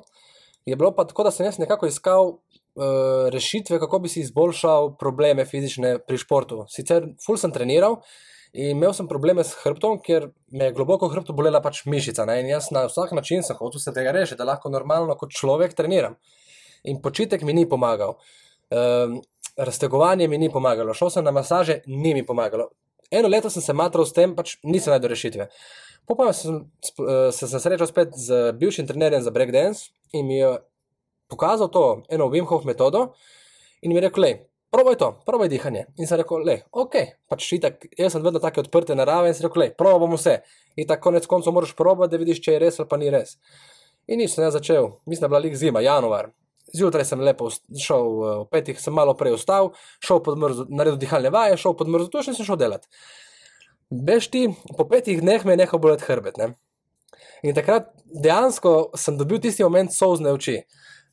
je 0.65 0.77
bilo 0.79 0.93
pa 0.95 1.03
tako, 1.03 1.25
da 1.27 1.31
sem 1.35 1.45
jaz 1.45 1.57
nekako 1.59 1.89
iskal 1.91 2.29
uh, 2.31 3.27
rešitve, 3.35 3.81
kako 3.83 3.99
bi 3.99 4.09
si 4.09 4.21
izboljšal 4.23 4.93
probleme 4.99 5.45
fizične 5.45 5.97
pri 5.99 6.21
športu. 6.21 6.63
Sicer 6.71 7.09
ful 7.25 7.39
sem 7.41 7.51
treniral 7.51 7.99
in 8.53 8.77
imel 8.77 8.93
sem 8.95 9.07
probleme 9.11 9.43
s 9.43 9.57
hrbtom, 9.63 9.99
ker 10.05 10.29
me 10.51 10.69
je 10.69 10.75
globoko 10.77 11.09
hrbtu 11.11 11.35
bolela 11.35 11.59
pač 11.63 11.83
mišica. 11.83 12.23
Ne? 12.27 12.39
In 12.43 12.51
jaz 12.51 12.69
na 12.71 12.85
vsak 12.87 13.11
način 13.17 13.43
sem 13.43 13.59
hotel 13.59 13.83
se 13.83 13.91
tega 13.95 14.15
rešiti, 14.15 14.39
da 14.39 14.47
lahko 14.53 14.71
normalno 14.71 15.15
kot 15.19 15.35
človek 15.35 15.75
treniram. 15.75 16.15
In 16.87 17.01
počitek 17.03 17.43
mi 17.43 17.53
ni 17.59 17.67
pomagal. 17.69 18.15
Um, 18.71 19.19
raztegovanje 19.57 20.27
mi 20.27 20.37
ni 20.37 20.51
pomagalo, 20.51 20.93
šel 20.93 21.09
sem 21.09 21.25
na 21.25 21.31
masaže, 21.31 21.81
ni 21.87 22.13
mi 22.13 22.25
pomagalo. 22.25 22.69
Eno 23.11 23.27
leto 23.27 23.49
sem 23.49 23.61
se 23.61 23.73
matral 23.73 24.05
s 24.05 24.15
tem, 24.15 24.35
pač 24.35 24.55
nisem 24.63 24.93
najdel 24.93 25.11
rešitve. 25.11 25.49
Po 26.07 26.15
pa 26.15 26.31
sem 26.33 26.61
eh, 26.61 27.31
se 27.31 27.47
sem 27.47 27.59
srečal 27.59 27.87
spet 27.87 28.15
z 28.15 28.53
bivšim 28.57 28.87
trenerjem 28.87 29.21
za 29.21 29.31
breakdance 29.31 29.91
in 30.13 30.27
mi 30.27 30.39
je 30.39 30.55
pokazal 31.29 31.69
to 31.71 32.03
eno 32.09 32.29
Wim 32.31 32.47
Hof 32.47 32.65
metodo 32.65 33.13
in 33.81 33.91
mi 33.91 33.97
je 33.97 34.07
rekel, 34.07 34.23
le, 34.23 34.31
probaj 34.71 34.95
to, 34.95 35.11
probaj 35.25 35.49
dihanje. 35.49 35.85
In 35.97 36.07
sem 36.07 36.19
rekel, 36.19 36.43
le, 36.45 36.57
ok, 36.71 36.95
pač 37.29 37.47
itak, 37.57 37.85
jaz 37.97 38.15
sem 38.15 38.23
vedno 38.23 38.39
take 38.39 38.61
odprte 38.61 38.95
narave 38.95 39.31
in 39.31 39.37
sem 39.37 39.47
rekel, 39.47 39.65
le, 39.65 39.69
probaj 39.77 40.03
bomo 40.03 40.19
vse. 40.19 40.41
In 40.75 40.87
tako 40.87 41.09
konec 41.09 41.27
koncev 41.27 41.55
moraš 41.55 41.73
probati, 41.75 42.11
da 42.13 42.21
vidiš, 42.21 42.43
če 42.45 42.55
je 42.55 42.61
res 42.65 42.79
ali 42.79 42.91
pa 42.91 42.99
ni 43.01 43.09
res. 43.13 43.37
In 44.07 44.21
nič 44.21 44.35
sem 44.35 44.45
jaz 44.45 44.55
začel, 44.57 44.91
mislim, 45.05 45.23
da 45.23 45.25
je 45.25 45.33
bila 45.33 45.43
lik 45.45 45.57
zima, 45.57 45.81
januar. 45.83 46.31
Zjutraj 46.77 47.05
sem 47.05 47.21
lepo 47.23 47.49
šel, 47.51 48.05
eh, 48.05 48.35
ob 48.43 48.51
petih 48.51 48.79
sem 48.79 48.93
malo 48.93 49.13
prej 49.17 49.35
vstal, 49.35 49.71
šel 50.03 50.21
pod 50.23 50.39
mrzo, 50.39 50.67
naredil 50.69 50.99
dihalne 51.01 51.31
vaje, 51.33 51.59
šel 51.59 51.75
pod 51.77 51.91
mrzo 51.91 52.11
tuš 52.11 52.31
in 52.31 52.37
sem 52.37 52.47
šel 52.47 52.59
delat. 52.61 52.87
Veš 53.91 54.29
ti, 54.31 54.45
po 54.77 54.87
petih 54.87 55.19
dneh 55.19 55.45
me 55.45 55.53
je 55.53 55.63
nehal 55.63 55.79
boleti 55.83 56.07
hrbet. 56.07 56.37
Ne? 56.39 56.53
In 57.43 57.55
takrat 57.57 57.89
dejansko 58.05 58.91
sem 58.95 59.17
dobil 59.17 59.41
tisti 59.43 59.65
moment 59.65 59.91
sozne 59.91 60.31
oči. 60.31 60.61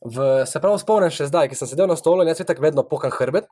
V, 0.04 0.26
se 0.46 0.60
prav 0.62 0.76
spomnim 0.78 1.10
še 1.10 1.26
zdaj, 1.26 1.48
ki 1.50 1.58
sem 1.58 1.70
sedel 1.70 1.88
na 1.90 1.96
stolu 1.98 2.22
in 2.22 2.30
jaz 2.30 2.44
tako 2.46 2.62
vedno 2.62 2.84
pokam 2.86 3.10
hrbet. 3.16 3.48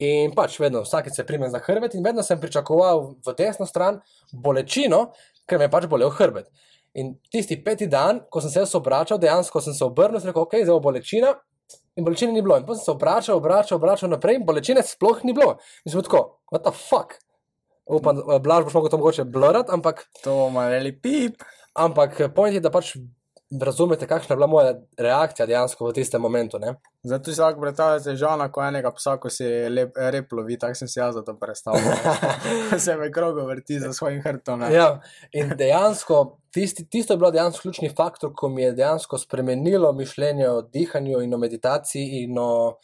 In 0.00 0.32
pač 0.36 0.58
vedno, 0.60 0.82
vsakeč 0.84 1.16
se 1.16 1.24
primem 1.24 1.50
za 1.52 1.60
hrbet, 1.64 1.94
in 1.96 2.04
vedno 2.04 2.24
sem 2.24 2.40
pričakoval 2.40 3.16
v 3.24 3.34
desno 3.36 3.64
stran 3.68 4.02
bolečino, 4.32 5.10
ker 5.48 5.60
me 5.60 5.68
je 5.68 5.72
pač 5.72 5.86
bolel 5.88 6.12
hrbet. 6.12 6.50
In 6.96 7.12
tisti 7.32 7.58
peti 7.64 7.86
dan, 7.92 8.22
ko 8.32 8.40
sem 8.40 8.50
se 8.50 8.62
jaz 8.62 8.72
obračal, 8.78 9.20
dejansko 9.20 9.60
sem 9.60 9.74
se 9.76 9.84
obrnil 9.84 10.20
in 10.20 10.30
rekel, 10.30 10.46
ok, 10.46 10.56
zdaj 10.62 10.78
bo 10.78 10.88
bolečina. 10.88 11.34
In 11.96 12.04
bolečine 12.06 12.32
ni 12.32 12.42
bilo. 12.44 12.56
In 12.56 12.64
potem 12.64 12.80
sem 12.80 12.88
se 12.88 12.94
obračal, 12.94 13.36
obračal, 13.36 13.76
obračal 13.76 14.12
naprej, 14.12 14.40
in 14.40 14.46
bolečine 14.48 14.84
sploh 14.84 15.20
ni 15.24 15.34
bilo. 15.36 15.58
In 15.84 15.92
sem 15.92 16.04
tako, 16.06 16.40
what 16.52 16.64
the 16.64 16.72
fuck. 16.72 17.18
Upam, 17.86 18.16
da 18.18 18.40
Blaž 18.42 18.64
boš 18.66 18.74
mogel 18.74 18.90
to 18.90 18.98
mogoče 18.98 19.24
blurati, 19.30 19.70
ampak 19.72 20.06
To 20.24 20.34
bomo 20.46 20.64
rekli 20.68 20.92
pip. 21.00 21.44
Ampak 21.76 22.16
point 22.34 22.54
je, 22.54 22.60
da 22.64 22.72
pač 22.72 22.96
razumete, 23.50 24.06
kakšna 24.06 24.32
je 24.32 24.36
bila 24.36 24.46
moja 24.46 24.74
reakcija 24.98 25.46
dejansko 25.46 25.86
v 25.86 25.92
tistem 25.92 26.22
momentu. 26.22 26.58
Ne? 26.58 26.74
Zato 27.02 27.32
si 27.32 27.40
lahko 27.40 27.60
predstavljate 27.60 28.16
žana, 28.16 28.48
ko 28.52 28.62
enega 28.64 28.90
psa, 28.94 29.16
ko 29.22 29.30
si 29.30 29.46
lep, 29.70 29.94
rep 29.96 30.32
lovi, 30.32 30.58
tako 30.58 30.74
sem 30.74 30.88
si 30.88 30.98
jaz 30.98 31.14
za 31.14 31.22
to 31.24 31.36
predstavljal. 31.38 31.94
se 32.84 32.96
me 32.96 33.10
krogo 33.12 33.46
vrti 33.46 33.78
za 33.80 33.92
svojim 33.92 34.22
hrbtom. 34.22 34.60
ne. 34.60 34.72
Ja, 34.74 35.00
in 35.32 35.54
dejansko 35.58 36.38
tisti, 36.50 36.88
tisto 36.90 37.14
je 37.14 37.22
bilo 37.22 37.30
dejansko 37.30 37.62
ključni 37.62 37.92
faktor, 37.96 38.32
ko 38.34 38.48
mi 38.48 38.62
je 38.62 38.72
dejansko 38.72 39.18
spremenilo 39.18 39.92
mišljenje 39.92 40.50
o 40.50 40.62
dihanju 40.62 41.22
in 41.22 41.34
o 41.34 41.38
meditaciji 41.38 42.24
in 42.24 42.38
o 42.38 42.78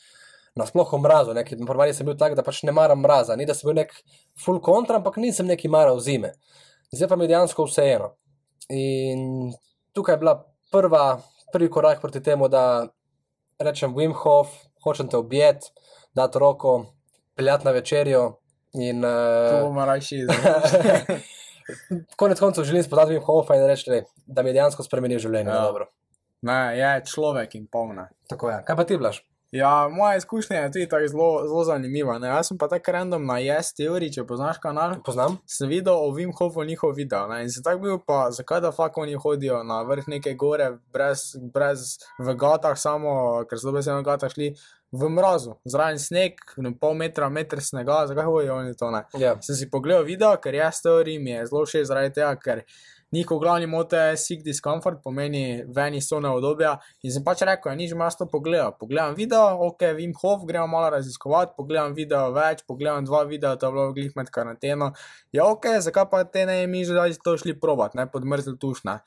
nasploh 0.54 0.92
o 0.92 0.98
mrazu. 0.98 1.34
ne, 1.34 1.44
ker 1.44 1.58
Ponovadi 1.66 1.94
sem 1.94 2.06
bil 2.06 2.16
tak, 2.16 2.36
da 2.38 2.42
pač 2.42 2.62
ne 2.62 2.72
maram 2.72 3.00
mraza, 3.00 3.36
ni 3.36 3.46
da 3.46 3.54
sem 3.54 3.66
bil 3.68 3.82
nek 3.82 3.92
full 4.38 4.60
kontra, 4.60 4.96
ampak 4.96 5.16
nisem 5.16 5.46
neki 5.46 5.68
maral 5.68 5.98
zime. 6.00 6.32
Zdaj 6.92 7.08
pa 7.08 7.16
mi 7.16 7.24
je 7.24 7.34
dejansko 7.34 7.64
vseeno. 7.66 8.12
In 8.68 9.52
tukaj 9.96 10.14
je 10.14 10.18
bila 10.18 10.51
prva, 10.72 11.20
prvi 11.52 11.70
korak 11.70 12.00
proti 12.00 12.22
temu, 12.22 12.48
da 12.48 12.86
rečem 13.58 13.94
Wim 13.94 14.14
Hof, 14.16 14.48
hočem 14.84 15.08
te 15.08 15.16
objeti, 15.16 15.70
dati 16.14 16.38
roko, 16.38 16.86
peljati 17.36 17.64
na 17.64 17.70
večerjo. 17.70 18.38
In, 18.72 19.02
To 19.02 19.56
uh, 19.56 19.62
bomo 19.62 19.84
rajši 19.84 20.22
konec 22.20 22.40
koncev 22.40 22.64
želim 22.64 22.82
spoznati 22.82 23.12
Wim 23.12 23.24
Hofa 23.24 23.54
in 23.54 23.66
reči, 23.66 23.90
da 24.26 24.42
mi 24.42 24.48
je 24.48 24.52
dejansko 24.52 24.82
spremenil 24.82 25.18
življenje. 25.18 25.50
Ja. 25.50 25.64
Ja. 25.64 25.86
Ne, 26.42 26.78
je 26.78 27.04
človek 27.06 27.54
in 27.54 27.66
polna. 27.66 28.08
Tako 28.28 28.50
je. 28.50 28.62
Kaj 28.66 28.76
pa 28.76 28.84
ti, 28.84 28.96
Blaž? 28.96 29.20
Ja, 29.52 29.88
moja 29.92 30.16
izkušnja 30.16 30.56
je 30.56 30.72
tudi 30.72 30.88
tako 30.88 31.08
zelo, 31.08 31.46
zelo 31.46 31.64
zanimiva. 31.64 32.18
Ne? 32.18 32.28
Jaz 32.28 32.48
sem 32.48 32.58
pa 32.58 32.68
tako 32.68 32.92
random 32.92 33.26
na 33.26 33.34
Yes 33.34 33.74
Theory, 33.76 34.08
če 34.14 34.24
poznaš 34.24 34.56
kanal. 34.62 34.94
Poznam? 35.04 35.36
Sem 35.44 35.68
videl 35.68 35.92
o 35.92 36.06
Wim 36.16 36.32
Hofu 36.38 36.64
njihov 36.64 36.94
video 36.96 37.26
ne? 37.28 37.42
in 37.44 37.50
se 37.52 37.60
tako 37.62 37.82
bil, 37.82 37.98
pa 38.06 38.30
zakaj 38.32 38.62
da 38.64 38.70
fakt 38.72 38.96
oni 38.96 39.14
hodijo 39.14 39.60
na 39.62 39.82
vrh 39.82 40.08
neke 40.08 40.32
gore, 40.40 40.70
brez, 40.92 41.34
brez 41.52 41.98
v 42.18 42.34
gatah, 42.34 42.78
samo 42.80 43.44
ker 43.44 43.60
so 43.60 43.68
dobesedno 43.68 44.00
v 44.00 44.06
gatah 44.08 44.32
šli 44.32 44.54
v 44.92 45.08
mrazu, 45.12 45.58
zraven 45.68 46.00
sneg, 46.00 46.40
pol 46.80 46.96
metra, 46.96 47.28
meter 47.28 47.60
snega, 47.60 48.06
zakaj 48.08 48.24
hodijo 48.24 48.56
oni 48.56 48.72
to 48.76 48.90
ne. 48.90 49.04
Ja. 49.20 49.34
Sem 49.44 49.60
si 49.60 49.68
pogledal 49.68 50.08
video, 50.08 50.32
ker 50.40 50.56
Yes 50.56 50.80
Theory 50.80 51.20
mi 51.20 51.36
je 51.36 51.44
zelo 51.52 51.66
všeč 51.68 51.92
zaradi 51.92 52.16
tega, 52.22 52.32
ker 52.40 52.64
njihov 53.12 53.38
glavni 53.38 53.66
moto 53.66 53.96
je 53.96 54.16
seek 54.16 54.42
discomfort, 54.44 55.02
pomeni 55.04 55.64
ven 55.68 55.94
iz 55.94 56.08
cone 56.08 56.28
obdobja. 56.28 56.76
In 57.02 57.12
sem 57.12 57.24
pač 57.24 57.44
rekel, 57.46 57.72
ja, 57.72 57.76
nič 57.78 57.92
imaš 57.92 58.16
to 58.20 58.26
pogledal. 58.26 58.72
Pogledam 58.78 59.14
video, 59.18 59.42
ok, 59.68 59.84
Wim 59.98 60.14
Hof, 60.20 60.46
gremo 60.48 60.66
malo 60.66 60.90
raziskovati, 60.96 61.52
pogledam 61.56 61.96
video 61.96 62.30
več, 62.32 62.64
pogledam 62.68 63.04
dva 63.04 63.24
videa, 63.28 63.56
to 63.56 63.68
je 63.68 63.76
bilo 63.76 63.92
glih 63.92 64.16
med 64.16 64.30
karanteno. 64.32 64.92
Ja, 65.32 65.46
ok, 65.50 65.68
zakaj 65.84 66.08
pa 66.10 66.24
te 66.24 66.46
ne 66.46 66.62
mi 66.66 66.84
že 66.84 66.96
zdaj 66.96 67.18
to 67.24 67.36
šli 67.38 67.58
provat, 67.60 67.94
ne 67.94 68.08
pod 68.10 68.24
mrzl 68.24 68.56
tuš, 68.60 68.84
ne. 68.88 69.00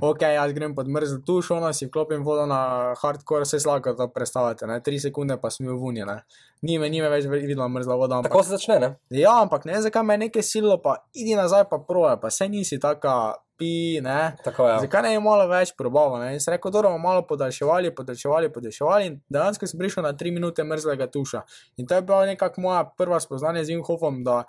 Ok, 0.00 0.22
jaz 0.22 0.52
grem 0.54 0.74
pod 0.74 0.88
mrzl 0.88 1.24
tuš, 1.26 1.50
ono 1.50 1.72
si 1.74 1.88
vklopim 1.88 2.22
vodo 2.24 2.46
na 2.46 2.94
hardcore, 3.00 3.44
se 3.44 3.58
slabo 3.60 3.94
to 3.98 4.06
predstavljate, 4.14 4.66
ne, 4.66 4.78
tri 4.80 5.00
sekunde 5.02 5.36
pa 5.42 5.50
sem 5.50 5.66
v 5.66 5.74
vunje, 5.78 6.06
ne. 6.06 6.20
Ni 6.62 6.78
me, 6.78 6.90
ni 6.90 7.02
me 7.02 7.10
več 7.10 7.26
videla 7.26 7.66
mrzla 7.68 7.96
voda, 7.98 8.20
ampak 8.20 8.30
Tako 8.30 8.44
se 8.46 8.54
začne, 8.54 8.78
ne? 8.78 8.92
Ja, 9.10 9.40
ampak 9.42 9.66
ne, 9.66 9.80
zakaj 9.82 10.06
me 10.06 10.14
je 10.14 10.22
nekaj 10.28 10.46
silo, 10.46 10.78
pa 10.82 11.00
idi 11.14 11.34
nazaj, 11.34 11.66
pa 11.70 11.80
proje, 11.82 12.14
pa 12.22 12.30
se 12.30 12.46
nisi 12.48 12.78
taka 12.78 13.34
pi, 13.58 14.00
ne. 14.02 14.36
Tako 14.44 14.68
je. 14.68 14.78
Zakaj 14.86 15.02
ne 15.02 15.12
je 15.16 15.22
malo 15.22 15.46
več 15.50 15.74
probava? 15.78 16.22
Ne? 16.24 16.32
In 16.36 16.42
sem 16.42 16.54
rekel, 16.54 16.70
da 16.74 16.82
bomo 16.86 16.98
malo 17.02 17.26
podaljševali, 17.26 17.90
podaljševali, 17.94 18.50
podaljševali. 18.54 19.10
In 19.10 19.20
dejansko 19.30 19.66
sem 19.70 19.82
prišel 19.82 20.06
na 20.06 20.14
3 20.18 20.34
minute 20.34 20.64
mrzlega 20.66 21.10
tuša. 21.10 21.42
In 21.82 21.90
to 21.90 21.98
je 21.98 22.06
bila 22.06 22.26
nekako 22.30 22.64
moja 22.64 22.84
prva 22.98 23.20
spoznanja 23.22 23.64
z 23.66 23.76
Inhofom, 23.76 24.22
da 24.26 24.44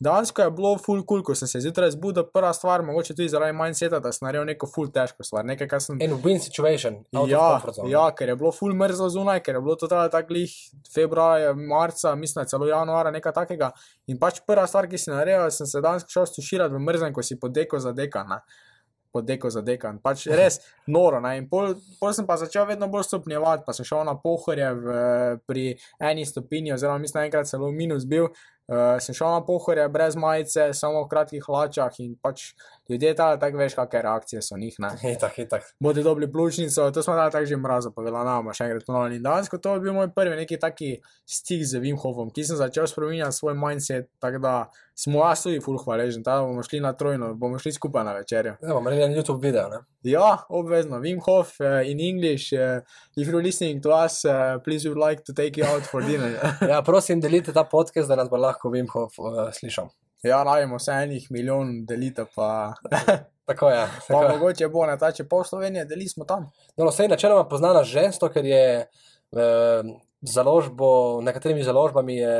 dejansko 0.00 0.42
je 0.42 0.50
bilo 0.50 0.78
full 0.78 1.04
cool, 1.08 1.22
ko 1.22 1.34
sem 1.34 1.48
se 1.48 1.60
zjutraj 1.60 1.90
zbudil, 1.94 2.26
prva 2.32 2.52
stvar, 2.52 2.82
mogoče 2.82 3.14
tudi 3.14 3.28
zaradi 3.28 3.54
mindseta, 3.56 4.00
da 4.02 4.12
sem 4.12 4.26
naredil 4.26 4.46
neko 4.48 4.66
full 4.70 4.90
težko 4.92 5.24
stvar, 5.26 5.46
nekaj, 5.46 5.68
kar 5.70 5.82
sem. 5.82 6.00
En 6.02 6.16
win 6.24 6.42
situation. 6.42 7.00
Ja, 7.30 7.60
ja, 7.90 8.04
ker 8.16 8.32
je 8.32 8.36
bilo 8.40 8.52
full 8.54 8.74
mrzlo 8.78 9.08
zunaj, 9.14 9.42
ker 9.46 9.58
je 9.58 9.64
bilo 9.64 9.78
to 9.80 9.88
teda 9.90 10.08
tako 10.12 10.34
lih 10.38 10.52
februarja, 10.94 11.54
marca, 11.54 12.14
mislim, 12.18 12.46
celo 12.50 12.68
januara, 12.68 13.14
nekaj 13.14 13.36
takega. 13.40 13.70
In 14.10 14.18
pač 14.20 14.42
prva 14.46 14.66
stvar, 14.70 14.90
ki 14.90 15.00
si 15.00 15.12
naredil, 15.14 15.46
sem 15.54 15.70
se 15.70 15.82
danes 15.84 16.06
šel 16.10 16.26
stuširati 16.32 16.74
v 16.74 16.84
mrzlen, 16.84 17.14
ko 17.14 17.22
si 17.22 17.38
podeko 17.40 17.80
zadekan. 17.82 18.34
Ne? 18.34 18.42
Podeko 19.14 19.46
zadekan, 19.54 20.00
pač 20.02 20.24
res 20.26 20.56
noro. 20.90 21.20
Ne? 21.22 21.36
In 21.38 21.44
pol, 21.46 21.76
pol 22.00 22.10
sem 22.16 22.26
pa 22.26 22.34
začel 22.40 22.66
vedno 22.66 22.88
bolj 22.90 23.06
stopnjevati, 23.06 23.62
pa 23.62 23.70
sem 23.76 23.86
šel 23.86 24.02
na 24.08 24.16
pohorje 24.18 24.72
v, 24.74 24.96
pri 25.46 25.68
eni 26.02 26.26
stopinji, 26.26 26.74
oziroma 26.74 26.98
mislim, 26.98 27.28
enkrat 27.28 27.46
celo 27.46 27.70
minus 27.70 28.08
bil. 28.10 28.26
Uh, 28.26 28.53
sem 29.00 29.14
šel 29.14 29.28
na 29.28 29.40
pohorje 29.44 29.88
brez 29.92 30.16
majice, 30.16 30.70
samo 30.72 31.04
v 31.04 31.08
kratkih 31.10 31.44
hlačah 31.44 32.00
in 32.00 32.14
pač 32.22 32.54
ljudje 32.88 33.14
tam 33.14 33.40
tako 33.40 33.58
veš, 33.58 33.74
kakšne 33.74 34.02
reakcije 34.02 34.42
so 34.42 34.56
njih. 34.56 34.74
Ne? 34.78 34.90
Itak, 35.14 35.38
itak. 35.38 35.62
bodo 35.80 36.02
dobili 36.02 36.32
pljučnico, 36.32 36.90
to 36.90 37.02
smo 37.02 37.14
da 37.14 37.30
tako 37.30 37.46
že 37.46 37.56
mrazo 37.56 37.90
povedali, 37.90 38.24
nama 38.24 38.52
še 38.52 38.64
enkrat 38.64 38.86
ponovili. 38.86 39.16
In 39.16 39.22
danes, 39.22 39.48
to 39.62 39.74
je 39.74 39.80
bil 39.80 39.92
moj 39.92 40.10
prvi 40.14 40.36
neki 40.36 40.58
taki 40.58 40.96
stik 41.26 41.64
z 41.64 41.80
Wim 41.80 41.98
Hofom, 42.00 42.30
ki 42.30 42.44
sem 42.44 42.56
začel 42.56 42.86
spremenjati 42.86 43.36
svoj 43.36 43.54
mindset, 43.54 44.10
tako 44.20 44.38
da 44.38 44.54
smo 44.94 45.24
jaz 45.24 45.42
tudi 45.42 45.60
full 45.60 45.78
hvaležni, 45.78 46.22
da 46.22 46.40
bomo 46.42 46.62
šli 46.62 46.80
na 46.80 46.92
trojno, 46.92 47.34
bomo 47.34 47.58
šli 47.58 47.72
skupaj 47.72 48.04
na 48.04 48.12
večerjo. 48.12 48.56
Ja, 48.62 48.68
bomo 48.68 48.90
naredili 48.90 49.06
en 49.12 49.18
YouTube 49.18 49.42
video, 49.42 49.68
ne? 49.68 49.82
Ja, 50.02 50.44
obvezno, 50.48 51.00
Wim 51.00 51.20
Hof 51.24 51.56
uh, 51.60 51.80
in 51.88 52.00
English, 52.00 52.52
uh, 52.52 52.84
if 53.16 53.28
you're 53.28 53.42
listening 53.42 53.82
to 53.82 53.90
us, 54.04 54.24
uh, 54.24 54.60
please 54.64 54.88
would 54.88 55.00
like 55.08 55.24
to 55.24 55.32
take 55.32 55.60
you 55.60 55.66
out 55.66 55.82
for 55.82 56.02
dinner. 56.02 56.36
Ja, 56.74 56.82
prosim, 56.82 57.20
delite 57.20 57.52
ta 57.52 57.64
podcast, 57.64 58.08
da 58.08 58.16
nas 58.16 58.30
bo 58.30 58.36
lahko 58.36 58.70
Wim 58.70 58.88
Hof 58.92 59.18
uh, 59.18 59.48
slišal. 59.52 59.90
Ja, 60.24 60.42
rabimo 60.42 60.80
vse 60.80 60.98
enih 61.04 61.30
milijon 61.30 61.84
delitev, 61.88 62.26
pa 62.34 62.74
Tako 63.44 63.68
je. 63.70 63.86
Pa 63.86 64.14
Tako 64.14 64.22
je. 64.22 64.28
mogoče 64.28 64.68
bo 64.68 64.86
ne 64.86 64.96
ta, 64.98 65.10
če 65.12 65.26
pol 65.28 65.44
Slovenije, 65.44 65.84
deli 65.84 66.08
smo 66.08 66.24
tam. 66.24 66.48
No, 66.76 66.88
vse 66.88 67.08
načeloma 67.08 67.44
poznana 67.48 67.84
že, 67.84 68.06
zato 68.16 68.30
ker 68.32 68.46
je 68.48 68.66
eh, 68.84 69.90
založbo, 70.24 71.20
nekaterimi 71.24 71.64
založbami 71.64 72.16
je 72.16 72.36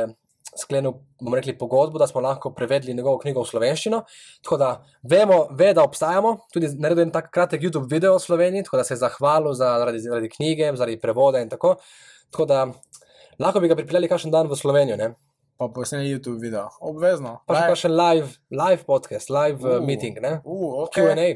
sklenil, 0.55 0.93
bomo 1.21 1.35
rekli, 1.35 1.57
pogodbo, 1.57 1.99
da 1.99 2.07
smo 2.07 2.21
lahko 2.23 2.53
prevedli 2.55 2.93
njegovo 2.93 3.19
knjigo 3.19 3.43
v 3.43 3.49
slovenščino. 3.49 4.01
Tako 4.43 4.57
da 4.57 4.69
vemo, 5.03 5.41
ve, 5.51 5.73
da 5.75 5.83
obstajamo, 5.83 6.35
tudi 6.53 6.69
naredil 6.79 7.05
en 7.05 7.13
tak 7.13 7.29
kratek 7.33 7.61
YouTube 7.61 7.91
video 7.91 8.15
o 8.15 8.19
Sloveniji, 8.19 8.63
tako 8.63 8.79
da 8.79 8.87
se 8.87 8.95
je 8.95 9.03
zahvalil 9.03 9.53
za, 9.53 9.75
zaradi, 9.83 9.99
zaradi 9.99 10.31
knjige, 10.31 10.71
zaradi 10.73 10.99
prevoda 11.01 11.43
in 11.43 11.51
tako. 11.51 11.75
Tako 12.31 12.47
da 12.49 12.65
lahko 13.39 13.59
bi 13.59 13.69
ga 13.69 13.77
pripeljali 13.77 14.09
kakšen 14.09 14.31
dan 14.31 14.49
v 14.49 14.57
Slovenijo, 14.57 14.97
ne? 14.97 15.11
Pa 15.57 15.67
posneli 15.67 16.09
YouTube 16.11 16.39
video. 16.41 16.69
Obvezno. 16.81 17.39
pa 17.47 17.55
še 17.55 17.59
Lej, 17.61 17.69
kakšen 17.71 17.93
live, 17.95 18.27
live 18.51 18.83
podcast, 18.83 19.29
live 19.29 19.63
uh, 19.63 19.77
Uh. 19.77 19.85
meeting, 19.87 20.17
ne? 20.21 20.41
Uh, 20.43 20.83
okay. 20.83 21.05
QA. 21.15 21.27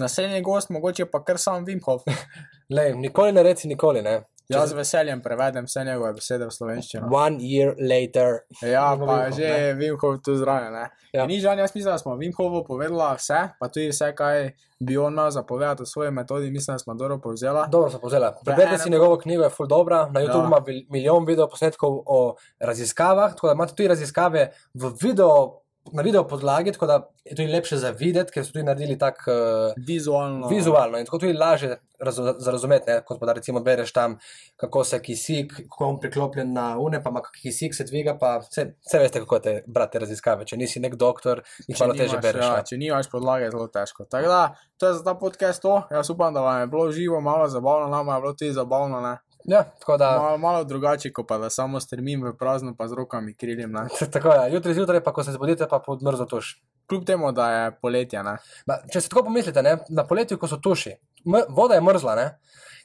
Naslednji 0.00 0.40
gost, 0.42 0.70
mogoče 0.70 1.04
pa 1.10 1.20
kar 1.24 1.38
sam 1.38 1.64
Vimhov. 1.64 2.00
Lej, 2.76 2.94
nikoli 2.96 3.32
ne 3.32 3.42
reci 3.42 3.68
nikoli, 3.68 4.02
ne? 4.02 4.22
Jaz 4.48 4.70
z 4.70 4.72
veseljem 4.74 5.22
prevedem 5.22 5.64
vse 5.64 5.84
njegove 5.84 6.12
besede 6.12 6.46
v 6.46 6.50
slovenščino. 6.50 7.08
One 7.12 7.38
year 7.38 7.74
later. 7.80 8.38
Ja, 8.62 8.96
pa 8.96 9.04
Wim 9.04 9.24
Hof, 9.24 9.34
že 9.34 9.42
je 9.42 9.74
Vimhov 9.74 10.18
tu 10.18 10.36
zraven. 10.36 10.74
Ja. 11.12 11.26
Ni 11.26 11.40
žal, 11.40 11.58
jaz 11.58 11.74
mislim, 11.74 11.92
da 11.92 11.98
smo 11.98 12.14
Vimhovu 12.16 12.64
povedala 12.64 13.14
vse, 13.14 13.48
pa 13.60 13.68
tudi 13.68 13.88
vse, 13.88 14.14
kaj 14.14 14.50
bi 14.80 14.96
on 14.96 15.12
imel 15.12 15.30
zapovedati 15.30 15.82
o 15.82 15.86
svoji 15.86 16.10
metodi, 16.10 16.50
mislim, 16.50 16.74
da 16.74 16.78
smo 16.78 16.94
dobro 16.94 17.18
povzela. 17.18 17.66
Dobro 17.66 17.90
sem 17.90 18.00
povzela. 18.00 18.34
Preberite 18.44 18.78
si 18.78 18.88
eno- 18.88 18.92
njegovo 18.92 19.18
knjigo, 19.18 19.42
je 19.42 19.50
full 19.50 19.68
dobra. 19.68 20.06
Na 20.06 20.20
YouTubu 20.20 20.42
Ja. 20.42 20.46
ima 20.46 20.60
milijon 20.90 21.26
videoposnetkov 21.26 22.02
o 22.06 22.36
raziskavah, 22.60 23.32
tako 23.32 23.46
da 23.46 23.52
imate 23.52 23.74
tudi 23.74 23.88
raziskave 23.88 24.50
v 24.74 24.92
video, 25.02 25.60
na 25.92 26.02
video 26.02 26.26
podlagi, 26.28 26.72
tako 26.72 26.86
da 26.86 27.10
je 27.24 27.36
tudi 27.36 27.52
lepše 27.52 27.76
za 27.76 27.90
videti, 27.90 28.32
ker 28.32 28.44
so 28.44 28.52
tudi 28.52 28.64
naredili 28.64 28.98
tak 28.98 29.22
uh, 29.26 29.72
Vizualno. 29.86 30.48
vizualno 30.48 30.98
in 30.98 31.04
tako 31.04 31.18
tudi 31.18 31.32
lažje 31.32 31.78
razu, 31.98 32.22
za 32.38 32.50
razumeti, 32.50 32.90
ne? 32.90 33.00
kot 33.04 33.20
pa 33.20 33.26
da 33.26 33.32
recimo 33.32 33.60
bereš 33.60 33.92
tam, 33.92 34.18
kako 34.56 34.84
se 34.84 35.02
kisik, 35.02 35.52
kako 35.52 35.84
je 35.84 35.88
on 35.88 36.00
priklopljen 36.00 36.52
na 36.52 36.78
une, 36.78 37.02
pa 37.02 37.10
ima 37.10 37.22
kak 37.22 37.38
kisik 37.42 37.74
se 37.74 37.84
dviga, 37.84 38.16
pa 38.18 38.36
vse, 38.38 38.66
vse 38.86 38.98
veste, 38.98 39.20
kako 39.20 39.38
te 39.38 39.62
brate 39.66 39.98
raziskave. 39.98 40.44
Če 40.44 40.56
nisi 40.56 40.80
nek 40.80 40.94
doktor, 40.94 41.42
jih 41.66 41.80
malo 41.80 41.94
teže 41.94 42.18
bereš. 42.22 42.44
Ja, 42.44 42.62
če 42.62 42.76
nimaš 42.76 43.10
podlage, 43.10 43.44
je 43.48 43.54
zelo 43.54 43.68
težko. 43.68 44.04
Tako 44.04 44.28
da, 44.28 44.42
to 44.76 44.90
je 44.90 44.98
za 44.98 45.04
ta 45.04 45.14
podcast 45.14 45.62
to. 45.62 45.80
Jaz 45.90 46.10
upam, 46.10 46.34
da 46.34 46.40
vam 46.40 46.60
je 46.60 46.66
bilo 46.66 46.90
živo, 46.92 47.20
malo 47.20 47.48
zabavno, 47.48 47.88
nama 47.88 48.14
je 48.14 48.20
bilo 48.20 48.32
tudi 48.32 48.52
zabavno. 48.52 49.00
Ne? 49.00 49.16
Ja, 49.46 49.64
da. 49.98 50.10
Malo, 50.18 50.38
malo 50.38 50.64
drugače, 50.64 51.12
kot 51.12 51.28
pa 51.28 51.38
da 51.38 51.50
samo 51.50 51.80
strmim 51.80 52.24
v 52.24 52.32
prazno, 52.38 52.74
pa 52.76 52.88
z 52.88 52.98
rokami 52.98 53.34
krilim. 53.34 53.72
Ne? 53.72 53.86
Tako 54.14 54.32
je, 54.32 54.52
jutri 54.54 54.74
zjutraj, 54.74 55.02
pa 55.04 55.12
ko 55.12 55.24
se 55.24 55.32
zbudite, 55.32 55.66
pa 55.70 55.78
pod 55.78 56.02
mrzo 56.02 56.24
tuš. 56.24 56.56
Kljub 56.88 57.04
temu, 57.06 57.32
da 57.32 57.50
je 57.50 57.70
poletje. 57.82 58.22
Ma, 58.22 58.78
če 58.92 59.00
se 59.00 59.08
tako 59.08 59.24
pomislite, 59.26 59.62
ne, 59.62 59.78
na 59.90 60.04
poletju, 60.06 60.38
ko 60.38 60.46
so 60.46 60.60
tuši, 60.62 60.92
m, 61.26 61.40
voda 61.50 61.74
je 61.74 61.82
mrzla, 61.82 62.14
ne, 62.14 62.26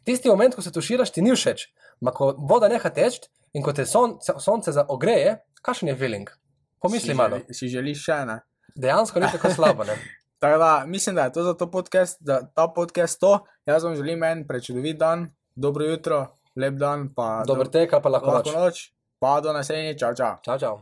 tisti 0.09 0.29
moment, 0.29 0.55
ko 0.57 0.63
se 0.65 0.71
tuširaš, 0.73 1.11
ti 1.13 1.21
ni 1.21 1.35
všeč. 1.35 1.67
Ma, 2.01 2.09
ko 2.09 2.31
voda 2.49 2.69
neha 2.71 2.89
teči 2.89 3.29
in 3.53 3.61
ko 3.61 3.75
te 3.77 3.85
son, 3.85 4.17
sonce 4.21 4.73
zaogreje, 4.73 5.37
kakšen 5.61 5.93
je 5.93 5.97
feeling? 5.99 6.33
Pomisli 6.81 7.13
si 7.13 7.17
malo. 7.17 7.37
Želi, 7.37 7.53
si 7.53 7.69
želiš 7.69 8.01
še 8.07 8.17
ne. 8.25 8.39
Dejansko 8.75 9.21
ni 9.21 9.29
tako 9.29 9.53
slabo. 9.53 9.85
Tako 10.41 10.57
da 10.57 10.83
mislim, 10.87 11.15
da 11.15 11.23
je 11.23 11.33
to 11.33 11.43
za 11.43 11.53
to 11.53 11.71
podcast, 11.71 12.17
da 12.19 12.41
ta 12.55 12.67
podcast 12.67 13.19
to. 13.19 13.45
Jaz 13.65 13.83
vam 13.83 13.95
želim 13.95 14.23
en 14.23 14.47
prečudovit 14.47 14.97
dan, 14.97 15.27
dobro 15.55 15.85
jutro, 15.85 16.40
lep 16.55 16.75
dan, 16.77 17.09
pa 17.15 17.43
Dober 17.47 17.67
tek 17.67 17.93
ali 17.93 18.03
pa 18.03 18.09
lahko 18.09 18.31
noč. 18.37 18.53
noč, 18.53 18.77
pa 19.19 19.39
do 19.41 19.53
naslednjič, 19.53 19.99
čau, 19.99 20.13
čau. 20.13 20.35
Čau, 20.43 20.57
čau. 20.57 20.81